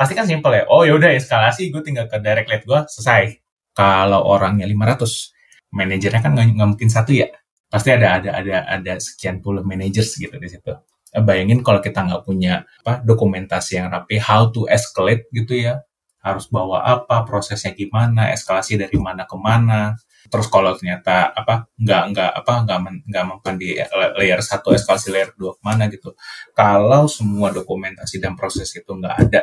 pasti 0.03 0.19
kan 0.19 0.27
simpel 0.27 0.51
ya. 0.51 0.67
Oh 0.67 0.83
yaudah 0.83 1.15
eskalasi 1.15 1.71
gue 1.71 1.79
tinggal 1.87 2.11
ke 2.11 2.19
direct 2.19 2.51
lead 2.51 2.67
gue 2.67 2.81
selesai. 2.91 3.39
Kalau 3.71 4.27
orangnya 4.27 4.67
500 4.67 5.71
manajernya 5.71 6.21
kan 6.21 6.35
nggak 6.35 6.69
mungkin 6.75 6.91
satu 6.91 7.15
ya. 7.15 7.31
Pasti 7.71 7.95
ada 7.95 8.19
ada 8.19 8.31
ada 8.35 8.57
ada 8.67 8.93
sekian 8.99 9.39
puluh 9.39 9.63
managers 9.63 10.19
gitu 10.19 10.35
di 10.43 10.51
situ. 10.51 10.75
Bayangin 11.15 11.63
kalau 11.63 11.79
kita 11.79 12.03
nggak 12.03 12.27
punya 12.27 12.67
apa 12.83 12.99
dokumentasi 13.07 13.79
yang 13.79 13.95
rapi 13.95 14.19
how 14.19 14.51
to 14.51 14.67
escalate 14.67 15.31
gitu 15.31 15.55
ya. 15.55 15.79
Harus 16.19 16.51
bawa 16.51 16.83
apa 16.83 17.23
prosesnya 17.23 17.71
gimana 17.71 18.35
eskalasi 18.35 18.75
dari 18.75 18.99
mana 18.99 19.23
ke 19.23 19.39
mana. 19.39 19.95
Terus 20.27 20.51
kalau 20.51 20.75
ternyata 20.75 21.31
apa 21.31 21.71
nggak 21.79 22.03
nggak 22.11 22.31
apa 22.43 22.53
nggak 22.67 22.79
nggak 23.07 23.25
mempan 23.31 23.55
di 23.55 23.79
layer 24.19 24.43
satu 24.43 24.75
eskalasi 24.75 25.15
layer 25.15 25.31
dua 25.39 25.55
ke 25.55 25.63
mana 25.63 25.87
gitu. 25.87 26.11
Kalau 26.59 27.07
semua 27.07 27.55
dokumentasi 27.55 28.19
dan 28.19 28.35
proses 28.35 28.69
itu 28.75 28.91
nggak 28.91 29.17
ada 29.31 29.43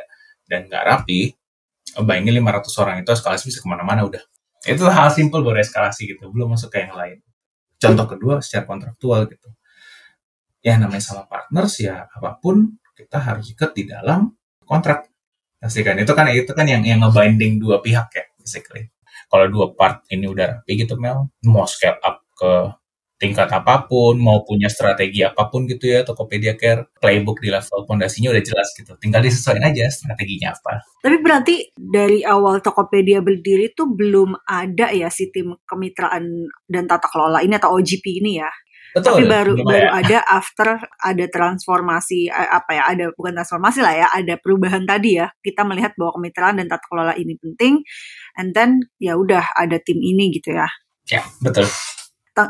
dan 0.50 0.66
nggak 0.66 0.84
rapi 0.84 1.38
bayangin 2.02 2.42
500 2.42 2.82
orang 2.82 2.96
itu 3.02 3.10
eskalasi 3.14 3.44
bisa 3.50 3.60
ke 3.62 3.68
mana-mana 3.70 4.06
udah. 4.06 4.22
Itu 4.66 4.90
hal 4.90 5.14
simpel 5.14 5.46
baru 5.46 5.62
eskalasi 5.64 6.10
gitu 6.10 6.28
belum 6.34 6.58
masuk 6.58 6.74
ke 6.74 6.84
yang 6.84 6.94
lain. 6.98 7.24
Contoh 7.80 8.06
kedua 8.10 8.44
secara 8.44 8.68
kontraktual 8.68 9.30
gitu. 9.32 9.50
Ya 10.60 10.76
namanya 10.76 11.00
sama 11.00 11.24
partners 11.30 11.80
ya 11.80 12.10
apa 12.12 12.36
pun 12.36 12.76
kita 12.92 13.16
harus 13.16 13.48
ikat 13.56 13.72
di 13.72 13.88
dalam 13.88 14.36
kontrak. 14.68 15.08
Pasti 15.62 15.86
kan 15.86 15.96
itu 15.96 16.12
kan 16.12 16.28
itu 16.34 16.52
kan 16.52 16.68
yang 16.68 16.84
yang 16.84 17.00
ngebinding 17.00 17.64
dua 17.64 17.80
pihak 17.80 18.12
ya 18.12 18.26
basically. 18.36 18.92
Kalau 19.30 19.46
dua 19.48 19.72
part 19.78 20.04
ini 20.10 20.26
udah 20.26 20.60
rapi 20.60 20.74
gitu 20.84 20.98
Mel, 20.98 21.30
mau 21.46 21.70
scale 21.70 22.02
up 22.02 22.26
ke 22.34 22.52
tingkat 23.20 23.52
apa 23.52 23.84
pun, 23.84 24.16
mau 24.16 24.48
punya 24.48 24.72
strategi 24.72 25.22
apa 25.28 25.52
pun 25.52 25.68
gitu 25.68 25.92
ya, 25.92 26.08
Tokopedia 26.08 26.56
Care, 26.56 26.88
playbook 27.04 27.44
di 27.44 27.52
level 27.52 27.84
fondasinya 27.84 28.32
udah 28.32 28.44
jelas 28.44 28.72
gitu. 28.72 28.96
Tinggal 28.96 29.20
disesuaikan 29.28 29.76
aja 29.76 29.92
strateginya 29.92 30.56
apa. 30.56 30.80
Tapi 31.04 31.18
berarti 31.20 31.56
dari 31.76 32.24
awal 32.24 32.64
Tokopedia 32.64 33.20
berdiri 33.20 33.76
tuh 33.76 33.92
belum 33.92 34.40
ada 34.48 34.96
ya 34.96 35.12
si 35.12 35.28
tim 35.36 35.52
kemitraan 35.68 36.48
dan 36.66 36.88
tata 36.88 37.12
kelola 37.12 37.44
ini 37.44 37.60
atau 37.60 37.76
OGP 37.76 38.24
ini 38.24 38.40
ya? 38.40 38.50
Betul. 38.90 39.22
Tapi 39.22 39.24
baru 39.30 39.54
baru 39.62 39.86
ya. 39.86 40.02
ada 40.02 40.18
after 40.26 40.70
ada 40.98 41.26
transformasi 41.30 42.26
eh, 42.26 42.50
apa 42.50 42.72
ya 42.74 42.84
ada 42.90 43.06
bukan 43.14 43.38
transformasi 43.38 43.86
lah 43.86 43.94
ya 43.94 44.08
ada 44.10 44.34
perubahan 44.42 44.82
tadi 44.82 45.22
ya 45.22 45.30
kita 45.46 45.62
melihat 45.62 45.94
bahwa 45.94 46.18
kemitraan 46.18 46.58
dan 46.58 46.66
tata 46.66 46.86
kelola 46.90 47.14
ini 47.14 47.38
penting 47.38 47.86
and 48.42 48.58
then 48.58 48.82
ya 48.98 49.14
udah 49.14 49.46
ada 49.54 49.78
tim 49.78 50.02
ini 50.02 50.34
gitu 50.34 50.58
ya. 50.58 50.66
Ya 51.06 51.22
betul. 51.42 51.70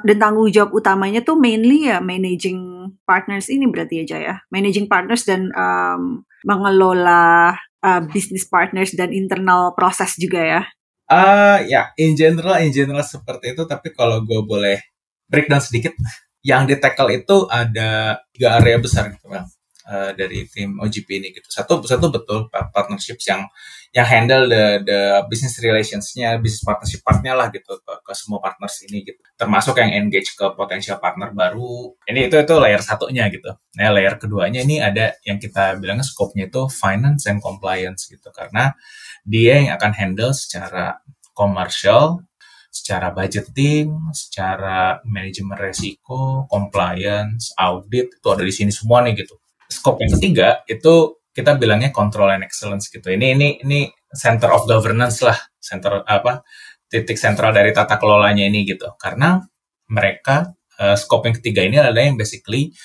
Dan 0.05 0.17
tanggung 0.21 0.49
jawab 0.53 0.75
utamanya 0.75 1.21
tuh 1.25 1.39
mainly 1.39 1.89
ya 1.89 1.97
managing 2.03 2.91
partners 3.07 3.49
ini 3.49 3.65
berarti 3.69 4.05
aja 4.05 4.17
ya 4.17 4.35
managing 4.53 4.85
partners 4.85 5.25
dan 5.25 5.49
um, 5.57 6.23
mengelola 6.45 7.55
uh, 7.83 8.01
business 8.11 8.47
partners 8.47 8.95
dan 8.95 9.11
internal 9.11 9.75
proses 9.75 10.15
juga 10.19 10.41
ya. 10.43 10.61
Uh, 11.09 11.57
ya, 11.65 11.89
in 11.97 12.13
general, 12.13 12.61
in 12.61 12.69
general 12.69 13.01
seperti 13.01 13.57
itu. 13.57 13.65
Tapi 13.65 13.89
kalau 13.97 14.21
gue 14.21 14.41
boleh 14.45 14.77
breakdown 15.25 15.63
sedikit. 15.63 15.95
Yang 16.39 16.71
di 16.71 16.75
tackle 16.79 17.11
itu 17.19 17.51
ada 17.51 18.15
tiga 18.31 18.63
area 18.63 18.79
besar 18.79 19.11
gitu, 19.11 19.27
Mel. 19.27 19.43
Uh, 19.89 20.13
dari 20.13 20.45
tim 20.45 20.77
OGP 20.77 21.19
ini 21.19 21.27
gitu. 21.33 21.49
Satu 21.49 21.81
satu 21.81 22.13
betul 22.13 22.45
partnerships 22.49 23.25
yang 23.25 23.43
yang 23.89 24.05
handle 24.05 24.45
the 24.45 24.85
the 24.85 24.99
business 25.25 25.57
relationsnya, 25.57 26.37
business 26.37 26.61
partnership 26.61 27.01
partnya 27.01 27.33
lah 27.33 27.49
gitu 27.49 27.81
ke, 27.81 27.93
ke 28.05 28.13
semua 28.13 28.37
partners 28.37 28.85
ini 28.85 29.01
gitu. 29.01 29.17
Termasuk 29.33 29.81
yang 29.81 30.05
engage 30.05 30.37
ke 30.37 30.45
potensial 30.53 31.01
partner 31.01 31.33
baru. 31.33 31.97
Ini 32.05 32.29
itu 32.29 32.37
itu 32.37 32.53
layer 32.61 32.81
satunya 32.85 33.25
gitu. 33.33 33.49
Nah 33.81 33.89
layer 33.89 34.21
keduanya 34.21 34.61
ini 34.61 34.77
ada 34.77 35.17
yang 35.25 35.41
kita 35.41 35.81
bilangnya 35.81 36.05
scope-nya 36.05 36.53
itu 36.53 36.69
finance 36.69 37.25
and 37.25 37.41
compliance 37.41 38.05
gitu 38.05 38.29
karena 38.29 38.77
dia 39.25 39.65
yang 39.65 39.73
akan 39.73 39.91
handle 39.97 40.33
secara 40.37 41.01
commercial, 41.33 42.21
secara 42.69 43.09
budgeting, 43.09 43.89
secara 44.13 45.01
manajemen 45.01 45.57
resiko, 45.57 46.45
compliance, 46.45 47.49
audit 47.57 48.13
itu 48.13 48.27
ada 48.29 48.43
di 48.45 48.53
sini 48.53 48.69
semua 48.69 49.01
nih 49.01 49.25
gitu. 49.25 49.33
Scope 49.69 50.01
yang 50.01 50.13
ketiga 50.17 50.61
itu 50.65 51.18
kita 51.39 51.55
bilangnya 51.55 51.95
control 51.95 52.35
and 52.35 52.43
excellence 52.43 52.91
gitu. 52.91 53.07
Ini 53.07 53.39
ini 53.39 53.47
ini 53.63 53.87
center 54.11 54.51
of 54.51 54.67
governance 54.67 55.23
lah, 55.23 55.39
center 55.63 56.03
apa 56.03 56.43
titik 56.91 57.15
sentral 57.15 57.55
dari 57.55 57.71
tata 57.71 57.95
kelolanya 57.95 58.43
ini 58.43 58.67
gitu. 58.67 58.91
Karena 58.99 59.39
mereka 59.87 60.51
uh, 60.83 60.99
scope 60.99 61.31
yang 61.31 61.35
ketiga 61.39 61.63
ini 61.63 61.79
adalah 61.79 62.03
yang 62.03 62.19
basically 62.19 62.75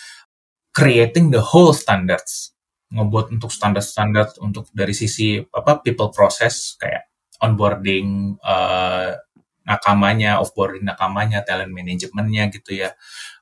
creating 0.71 1.35
the 1.35 1.43
whole 1.43 1.75
standards, 1.75 2.55
ngebuat 2.95 3.35
untuk 3.35 3.51
standar-standar 3.51 4.39
untuk 4.39 4.71
dari 4.71 4.95
sisi 4.95 5.43
apa 5.43 5.83
people 5.83 6.15
process 6.15 6.79
kayak 6.79 7.11
onboarding 7.43 8.39
uh, 8.39 9.19
nakamanya, 9.65 10.39
offboarding 10.39 10.85
nakamanya, 10.87 11.43
talent 11.43 11.73
manajemennya 11.73 12.53
gitu 12.55 12.85
ya 12.85 12.93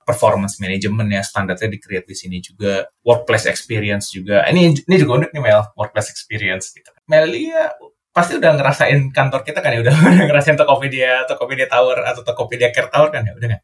performance 0.02 0.58
management 0.58 1.08
ya 1.10 1.22
standarnya 1.22 1.68
di 1.70 1.78
create 1.78 2.06
di 2.06 2.16
sini 2.16 2.36
juga 2.38 2.86
workplace 3.02 3.48
experience 3.48 4.10
juga. 4.10 4.44
Ini 4.46 4.86
ini 4.86 4.96
juga 4.98 5.22
unik 5.22 5.30
nih 5.34 5.42
Mel 5.42 5.62
workplace 5.78 6.10
experience 6.10 6.74
gitu. 6.74 6.90
Melia 7.06 7.72
pasti 8.12 8.36
udah 8.36 8.52
ngerasain 8.58 9.10
kantor 9.10 9.40
kita 9.42 9.64
kan 9.64 9.72
ya? 9.72 9.80
Udah, 9.80 9.94
udah 10.18 10.26
ngerasain 10.28 10.58
Tokopedia 10.58 11.24
Tokopedia 11.24 11.66
Tower 11.70 12.04
atau 12.04 12.22
Tokopedia 12.22 12.68
Care 12.70 12.90
Tower 12.90 13.08
kan 13.10 13.22
ya? 13.24 13.32
Udah 13.34 13.48
kan? 13.48 13.60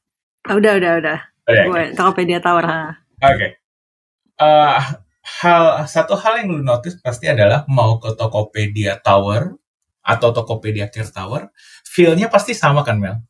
Udah 0.54 0.72
udah 0.80 0.92
udah. 1.04 1.18
Oh, 1.48 1.54
ya, 1.76 1.92
Tokopedia 1.96 2.38
Tower 2.40 2.64
ha. 2.64 2.80
Oke. 3.24 3.34
Okay. 3.34 3.50
uh, 4.38 4.78
hal 5.42 5.84
satu 5.84 6.16
hal 6.16 6.40
yang 6.44 6.54
lu 6.54 6.62
notice 6.64 6.96
pasti 7.02 7.28
adalah 7.28 7.68
mau 7.68 8.00
ke 8.00 8.14
Tokopedia 8.14 8.96
Tower 9.02 9.56
atau 10.00 10.28
Tokopedia 10.32 10.88
Care 10.88 11.12
Tower 11.12 11.52
feel-nya 11.84 12.32
pasti 12.32 12.56
sama 12.56 12.80
kan 12.86 12.96
Mel? 12.96 13.20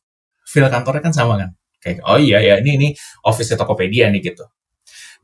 Feel 0.49 0.71
kantornya 0.73 1.05
kan 1.05 1.13
sama 1.13 1.37
kan 1.37 1.51
kayak 1.79 2.05
oh 2.05 2.19
iya 2.19 2.43
ya 2.43 2.55
ini 2.61 2.71
ini 2.77 2.89
office 3.25 3.55
Tokopedia 3.55 4.11
nih 4.11 4.23
gitu. 4.35 4.45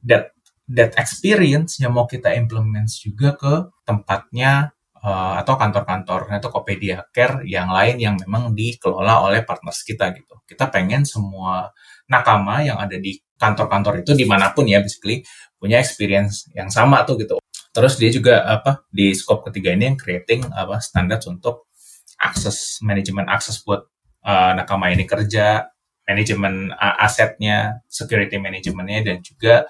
That 0.05 0.35
that 0.71 0.97
experience 0.97 1.77
yang 1.81 1.93
mau 1.93 2.09
kita 2.09 2.33
implement 2.35 2.89
juga 2.89 3.37
ke 3.37 3.55
tempatnya 3.85 4.73
uh, 5.05 5.35
atau 5.45 5.55
kantor-kantornya 5.61 6.41
Tokopedia 6.41 7.05
Care 7.13 7.45
yang 7.45 7.69
lain 7.69 8.01
yang 8.01 8.15
memang 8.17 8.57
dikelola 8.57 9.29
oleh 9.29 9.45
partners 9.45 9.85
kita 9.85 10.11
gitu. 10.17 10.41
Kita 10.49 10.73
pengen 10.73 11.05
semua 11.05 11.69
nakama 12.09 12.65
yang 12.65 12.81
ada 12.81 12.97
di 12.97 13.21
kantor-kantor 13.37 14.01
itu 14.01 14.17
di 14.17 14.25
mana 14.25 14.57
pun 14.57 14.65
ya 14.65 14.81
basically 14.81 15.21
punya 15.61 15.81
experience 15.81 16.49
yang 16.57 16.73
sama 16.73 17.05
tuh 17.05 17.21
gitu. 17.21 17.37
Terus 17.75 17.99
dia 17.99 18.09
juga 18.09 18.47
apa 18.47 18.87
di 18.89 19.13
scope 19.13 19.51
ketiga 19.51 19.75
ini 19.75 19.93
yang 19.93 19.99
creating 19.99 20.47
apa 20.55 20.79
standar 20.79 21.19
untuk 21.27 21.69
akses 22.23 22.79
manajemen 22.81 23.27
akses 23.27 23.61
buat 23.67 23.85
uh, 24.25 24.53
nakama 24.55 24.95
ini 24.95 25.05
kerja 25.05 25.74
manajemen 26.05 26.71
uh, 26.73 26.97
asetnya, 27.05 27.85
security 27.89 28.37
manajemennya, 28.37 29.01
dan 29.13 29.17
juga 29.25 29.65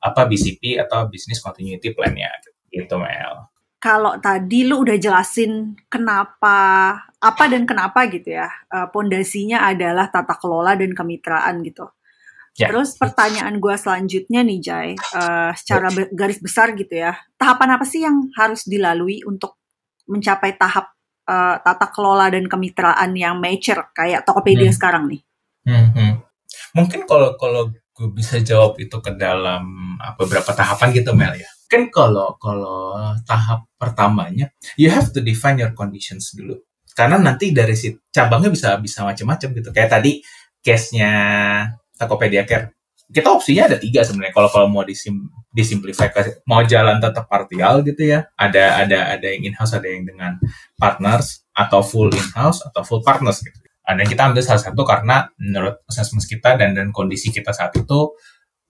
apa 0.00 0.24
BCP 0.24 0.80
atau 0.80 1.06
business 1.12 1.44
continuity 1.44 1.92
plan-nya 1.92 2.32
gitu 2.72 2.96
Mel. 2.96 3.50
Kalau 3.80 4.16
tadi 4.20 4.64
lu 4.68 4.84
udah 4.84 4.96
jelasin 4.96 5.76
kenapa 5.88 6.58
apa 7.16 7.44
dan 7.48 7.64
kenapa 7.64 8.08
gitu 8.08 8.36
ya, 8.36 8.48
pondasinya 8.92 9.64
uh, 9.64 9.72
adalah 9.72 10.08
tata 10.08 10.36
kelola 10.36 10.76
dan 10.76 10.92
kemitraan 10.92 11.64
gitu. 11.64 11.88
Ya. 12.60 12.68
Terus 12.68 12.92
pertanyaan 13.00 13.56
gue 13.56 13.72
selanjutnya 13.72 14.44
nih 14.44 14.60
Jai, 14.60 14.90
uh, 15.16 15.52
secara 15.56 15.88
be 15.88 16.12
garis 16.12 16.36
besar 16.44 16.76
gitu 16.76 16.92
ya, 16.92 17.16
tahapan 17.40 17.80
apa 17.80 17.84
sih 17.88 18.04
yang 18.04 18.28
harus 18.36 18.68
dilalui 18.68 19.24
untuk 19.24 19.56
mencapai 20.04 20.60
tahap 20.60 20.92
uh, 21.24 21.56
tata 21.62 21.88
kelola 21.88 22.28
dan 22.28 22.44
kemitraan 22.50 23.16
yang 23.16 23.40
mature 23.40 23.88
kayak 23.96 24.28
Tokopedia 24.28 24.68
hmm. 24.68 24.76
sekarang 24.76 25.04
nih? 25.08 25.24
Hmm, 25.66 25.92
hmm. 25.92 26.12
Mungkin 26.76 27.04
kalau 27.04 27.36
kalau 27.36 27.70
gue 27.70 28.08
bisa 28.16 28.40
jawab 28.40 28.80
itu 28.80 28.96
ke 29.02 29.12
dalam 29.20 29.94
beberapa 30.16 30.50
tahapan 30.56 30.88
gitu 30.96 31.12
Mel 31.12 31.36
ya. 31.36 31.50
Kan 31.70 31.92
kalau 31.92 32.34
kalau 32.40 32.96
tahap 33.28 33.68
pertamanya 33.76 34.50
you 34.80 34.88
have 34.90 35.12
to 35.12 35.20
define 35.20 35.60
your 35.60 35.76
conditions 35.76 36.32
dulu. 36.32 36.58
Karena 36.96 37.20
nanti 37.20 37.54
dari 37.54 37.76
si 37.78 37.92
cabangnya 38.10 38.50
bisa 38.50 38.68
bisa 38.80 39.04
macam-macam 39.04 39.48
gitu. 39.52 39.68
Kayak 39.70 40.00
tadi 40.00 40.20
case-nya 40.64 41.12
Tokopedia 41.96 42.44
Care. 42.48 42.76
Kita 43.10 43.34
opsinya 43.34 43.66
ada 43.66 43.78
tiga 43.78 44.06
sebenarnya. 44.06 44.34
Kalau 44.34 44.48
kalau 44.48 44.66
mau 44.70 44.86
disim, 44.86 45.26
disimplify 45.50 46.08
mau 46.46 46.62
jalan 46.62 47.02
tetap 47.02 47.26
partial 47.26 47.82
gitu 47.82 48.06
ya. 48.06 48.26
Ada 48.38 48.86
ada 48.86 48.98
ada 49.18 49.26
yang 49.26 49.50
in 49.50 49.54
house, 49.58 49.74
ada 49.74 49.86
yang 49.90 50.06
dengan 50.06 50.38
partners 50.78 51.42
atau 51.50 51.82
full 51.82 52.10
in 52.14 52.28
house 52.38 52.62
atau 52.62 52.86
full 52.86 53.02
partners 53.02 53.42
gitu. 53.42 53.58
Uh, 53.90 53.98
dan 53.98 54.06
kita 54.06 54.22
ambil 54.30 54.42
salah 54.46 54.62
satu 54.62 54.86
karena 54.86 55.26
menurut 55.42 55.82
assessment 55.90 56.22
kita 56.22 56.54
dan 56.54 56.78
dan 56.78 56.94
kondisi 56.94 57.34
kita 57.34 57.50
saat 57.50 57.74
itu 57.74 58.14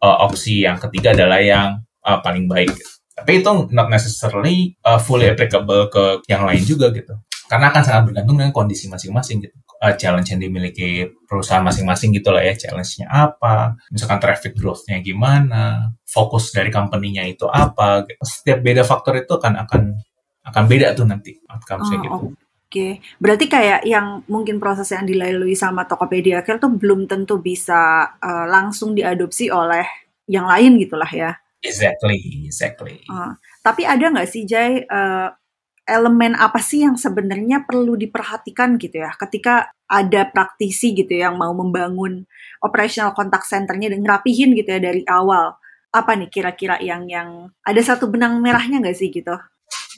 uh, 0.01 0.17
opsi 0.25 0.65
yang 0.65 0.81
ketiga 0.81 1.13
adalah 1.13 1.45
yang 1.45 1.85
uh, 2.09 2.19
paling 2.25 2.49
baik. 2.49 2.73
Gitu. 2.73 2.93
Tapi 3.21 3.45
itu 3.45 3.53
not 3.77 3.93
necessarily 3.93 4.73
uh, 4.81 4.97
fully 4.97 5.29
applicable 5.29 5.93
ke 5.93 6.25
yang 6.25 6.49
lain 6.49 6.65
juga 6.65 6.89
gitu. 6.89 7.13
Karena 7.53 7.69
akan 7.69 7.83
sangat 7.85 8.03
bergantung 8.09 8.41
dengan 8.41 8.55
kondisi 8.55 8.89
masing-masing 8.89 9.45
gitu. 9.45 9.61
Uh, 9.81 9.93
challenge 9.97 10.33
yang 10.33 10.41
dimiliki 10.41 11.09
perusahaan 11.29 11.61
masing-masing 11.61 12.17
gitu 12.17 12.33
lah 12.33 12.41
ya. 12.41 12.57
Challenge-nya 12.57 13.13
apa, 13.13 13.77
misalkan 13.93 14.25
traffic 14.25 14.57
growth-nya 14.57 15.05
gimana, 15.05 15.93
fokus 16.09 16.49
dari 16.49 16.73
company-nya 16.73 17.29
itu 17.29 17.45
apa. 17.45 18.09
Gitu. 18.09 18.23
Setiap 18.25 18.65
beda 18.65 18.83
faktor 18.89 19.21
itu 19.21 19.37
akan 19.37 19.69
akan 19.69 19.83
akan 20.49 20.65
beda 20.65 20.97
tuh 20.97 21.05
nanti 21.05 21.37
outcome-nya 21.45 21.97
oh, 21.97 22.01
gitu. 22.01 22.25
Oke, 22.71 23.03
berarti 23.19 23.51
kayak 23.51 23.83
yang 23.83 24.23
mungkin 24.31 24.63
proses 24.63 24.95
yang 24.95 25.03
dilalui 25.03 25.59
sama 25.59 25.91
Tokopedia 25.91 26.39
Care 26.47 26.63
tuh 26.63 26.71
belum 26.71 27.11
tentu 27.11 27.43
bisa 27.43 28.15
uh, 28.23 28.47
langsung 28.47 28.95
diadopsi 28.95 29.51
oleh 29.51 29.83
yang 30.31 30.47
lain 30.47 30.79
gitulah 30.79 31.11
ya. 31.11 31.35
Exactly, 31.67 32.47
exactly. 32.47 33.03
Uh, 33.11 33.35
tapi 33.67 33.83
ada 33.83 34.15
nggak 34.15 34.31
sih 34.31 34.47
Jay 34.47 34.87
uh, 34.87 35.35
elemen 35.83 36.39
apa 36.39 36.63
sih 36.63 36.87
yang 36.87 36.95
sebenarnya 36.95 37.67
perlu 37.67 37.99
diperhatikan 37.99 38.79
gitu 38.79 39.03
ya 39.03 39.19
ketika 39.19 39.75
ada 39.91 40.31
praktisi 40.31 40.95
gitu 40.95 41.19
yang 41.19 41.35
mau 41.35 41.51
membangun 41.51 42.23
operational 42.63 43.19
contact 43.19 43.51
centernya 43.51 43.91
dan 43.91 44.07
ngerapihin 44.07 44.55
gitu 44.55 44.71
ya 44.71 44.79
dari 44.79 45.03
awal. 45.11 45.59
Apa 45.91 46.15
nih 46.15 46.31
kira-kira 46.31 46.79
yang 46.79 47.11
yang 47.11 47.51
ada 47.67 47.83
satu 47.83 48.07
benang 48.07 48.39
merahnya 48.39 48.79
nggak 48.79 48.95
sih 48.95 49.11
gitu? 49.11 49.35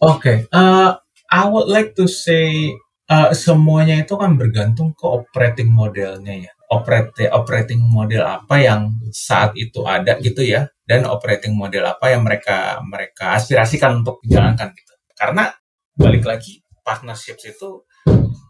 Oke, 0.00 0.48
okay. 0.48 0.56
uh, 0.56 0.96
I 1.32 1.48
would 1.48 1.72
like 1.72 1.96
to 1.96 2.04
say 2.04 2.76
uh, 3.08 3.32
semuanya 3.32 4.04
itu 4.04 4.20
kan 4.20 4.36
bergantung 4.36 4.92
ke 4.92 5.08
operating 5.08 5.72
modelnya 5.72 6.44
ya. 6.44 6.52
Operating 6.68 7.32
operating 7.32 7.80
model 7.80 8.20
apa 8.28 8.60
yang 8.60 9.00
saat 9.16 9.56
itu 9.56 9.80
ada 9.88 10.20
gitu 10.20 10.44
ya, 10.44 10.68
dan 10.84 11.08
operating 11.08 11.56
model 11.56 11.88
apa 11.88 12.12
yang 12.12 12.20
mereka 12.20 12.84
mereka 12.84 13.40
aspirasikan 13.40 14.04
untuk 14.04 14.20
dijalankan 14.20 14.76
gitu. 14.76 14.92
Karena 15.16 15.48
balik 15.96 16.28
lagi 16.28 16.60
partnerships 16.84 17.48
itu 17.48 17.80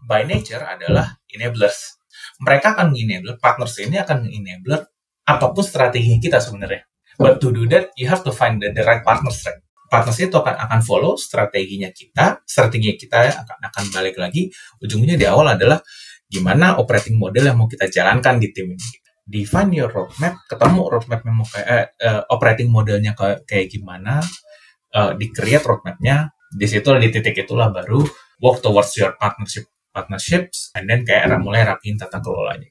by 0.03 0.27
nature 0.27 0.63
adalah 0.67 1.15
enablers. 1.31 1.95
Mereka 2.43 2.75
akan 2.75 2.91
enable 2.99 3.39
partners 3.39 3.79
ini 3.79 3.95
akan 3.95 4.27
enabler 4.27 4.83
apa 5.23 5.55
pun 5.55 5.63
strategi 5.63 6.19
kita 6.19 6.43
sebenarnya. 6.43 6.83
But 7.15 7.39
to 7.39 7.55
do 7.55 7.63
that, 7.71 7.95
you 7.95 8.11
have 8.11 8.27
to 8.27 8.35
find 8.35 8.59
the, 8.59 8.75
the 8.75 8.83
right 8.83 9.05
partners, 9.07 9.39
right? 9.47 9.62
Partners 9.93 10.17
itu 10.17 10.33
akan 10.33 10.57
akan 10.57 10.79
follow 10.81 11.13
strateginya 11.13 11.93
kita, 11.93 12.41
strategi 12.49 12.97
kita 12.97 13.45
akan 13.45 13.61
akan 13.69 13.83
balik 13.93 14.17
lagi. 14.17 14.49
Ujungnya 14.81 15.13
di 15.13 15.29
awal 15.29 15.53
adalah 15.53 15.77
gimana 16.25 16.81
operating 16.81 17.13
model 17.21 17.53
yang 17.53 17.61
mau 17.61 17.69
kita 17.69 17.85
jalankan 17.93 18.41
di 18.41 18.49
tim 18.49 18.73
ini. 18.73 18.97
Define 19.23 19.71
your 19.71 19.93
roadmap, 19.93 20.41
ketemu 20.49 20.81
roadmap 20.89 21.21
mau 21.29 21.45
kayak 21.45 21.95
uh, 22.01 22.25
operating 22.33 22.73
modelnya 22.73 23.13
kayak, 23.15 23.69
gimana, 23.71 24.19
uh, 24.97 25.13
di 25.13 25.29
create 25.29 25.63
roadmapnya. 25.63 26.33
Di 26.49 26.65
situ 26.65 26.89
di 26.97 27.07
titik 27.13 27.37
itulah 27.45 27.69
baru 27.71 28.03
work 28.41 28.59
towards 28.59 28.97
your 28.97 29.15
partnership 29.15 29.69
partnerships, 29.93 30.73
and 30.75 30.89
then 30.89 31.07
kayak 31.07 31.29
mulai 31.39 31.63
rapiin 31.63 31.95
tata 31.95 32.19
kelolanya. 32.19 32.67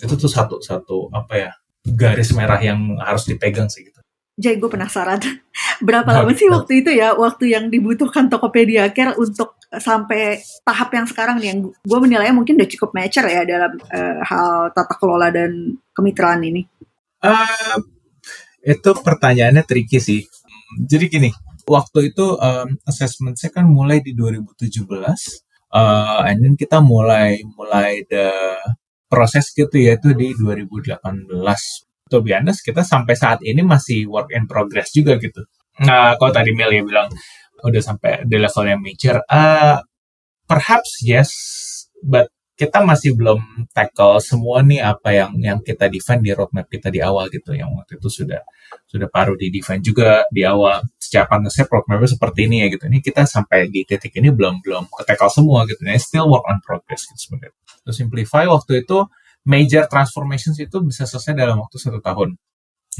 Itu 0.00 0.18
tuh 0.18 0.26
satu 0.26 0.58
satu 0.58 1.12
apa 1.14 1.34
ya 1.38 1.50
garis 1.86 2.34
merah 2.34 2.58
yang 2.58 2.98
harus 2.98 3.28
dipegang 3.28 3.70
sih 3.70 3.86
gitu. 3.86 4.01
Jay, 4.42 4.58
gue 4.58 4.66
penasaran. 4.66 5.22
Berapa 5.86 6.10
lama 6.10 6.34
sih 6.34 6.50
waktu 6.50 6.82
itu 6.82 6.90
ya, 6.90 7.14
waktu 7.14 7.54
yang 7.54 7.70
dibutuhkan 7.70 8.26
Tokopedia 8.26 8.90
Care 8.90 9.14
untuk 9.14 9.62
sampai 9.70 10.42
tahap 10.66 10.90
yang 10.90 11.06
sekarang 11.06 11.38
nih, 11.38 11.54
yang 11.54 11.58
gue 11.70 11.98
menilainya 12.02 12.34
mungkin 12.34 12.58
udah 12.58 12.70
cukup 12.74 12.90
mature 12.90 13.30
ya 13.30 13.46
dalam 13.46 13.78
uh, 13.78 14.18
hal 14.26 14.74
tata 14.74 14.94
kelola 14.98 15.30
dan 15.30 15.78
kemitraan 15.94 16.42
ini? 16.42 16.66
Uh, 17.22 17.78
itu 18.66 18.90
pertanyaannya 18.98 19.62
tricky 19.62 20.02
sih. 20.02 20.26
Jadi 20.82 21.04
gini, 21.06 21.30
waktu 21.70 22.10
itu 22.10 22.34
um, 22.34 22.68
assessment 22.82 23.38
saya 23.38 23.54
kan 23.54 23.70
mulai 23.70 24.02
di 24.02 24.10
2017, 24.18 24.82
uh, 25.70 26.26
and 26.26 26.42
then 26.42 26.54
kita 26.58 26.82
mulai 26.82 27.38
mulai 27.54 28.02
the 28.10 28.28
proses 29.12 29.52
gitu 29.52 29.76
ya 29.76 30.00
itu 30.00 30.16
di 30.16 30.32
2018 30.32 31.04
to 32.12 32.20
be 32.20 32.36
honest, 32.36 32.60
kita 32.60 32.84
sampai 32.84 33.16
saat 33.16 33.40
ini 33.40 33.64
masih 33.64 34.04
work 34.04 34.28
in 34.36 34.44
progress 34.44 34.92
juga 34.92 35.16
gitu. 35.16 35.48
Nah, 35.80 36.20
kalau 36.20 36.28
tadi 36.28 36.52
Mel 36.52 36.68
ya 36.68 36.84
bilang 36.84 37.08
udah 37.64 37.80
sampai 37.80 38.28
di 38.28 38.36
level 38.36 38.64
yang 38.68 38.80
major, 38.84 39.24
uh, 39.24 39.80
perhaps 40.44 41.00
yes, 41.00 41.32
but 42.04 42.28
kita 42.52 42.84
masih 42.84 43.16
belum 43.16 43.40
tackle 43.72 44.20
semua 44.20 44.60
nih 44.60 44.84
apa 44.84 45.10
yang 45.10 45.34
yang 45.40 45.58
kita 45.64 45.88
define 45.88 46.20
di 46.20 46.30
roadmap 46.36 46.68
kita 46.68 46.92
di 46.92 47.00
awal 47.00 47.32
gitu. 47.32 47.56
Yang 47.56 47.74
waktu 47.74 47.92
itu 47.98 48.08
sudah 48.22 48.40
sudah 48.86 49.08
paruh 49.08 49.34
di 49.34 49.48
define 49.48 49.80
juga 49.80 50.28
di 50.28 50.44
awal. 50.44 50.84
Secara 51.00 51.26
partnership 51.26 51.66
roadmapnya 51.72 52.12
seperti 52.12 52.46
ini 52.46 52.62
ya 52.62 52.66
gitu. 52.70 52.84
Ini 52.86 53.00
kita 53.00 53.24
sampai 53.24 53.72
di 53.72 53.82
titik 53.88 54.12
ini 54.20 54.28
belum 54.30 54.60
belum 54.60 54.84
ke 54.92 55.02
tackle 55.08 55.32
semua 55.32 55.64
gitu. 55.64 55.80
Ini 55.82 55.98
still 55.98 56.28
work 56.28 56.44
on 56.46 56.60
progress 56.60 57.08
gitu 57.08 57.18
sebenarnya. 57.18 57.56
To 57.82 57.90
simplify 57.90 58.44
waktu 58.46 58.84
itu 58.84 59.00
major 59.46 59.86
transformations 59.90 60.58
itu 60.58 60.76
bisa 60.82 61.06
selesai 61.06 61.34
dalam 61.34 61.58
waktu 61.58 61.76
satu 61.78 61.98
tahun. 61.98 62.38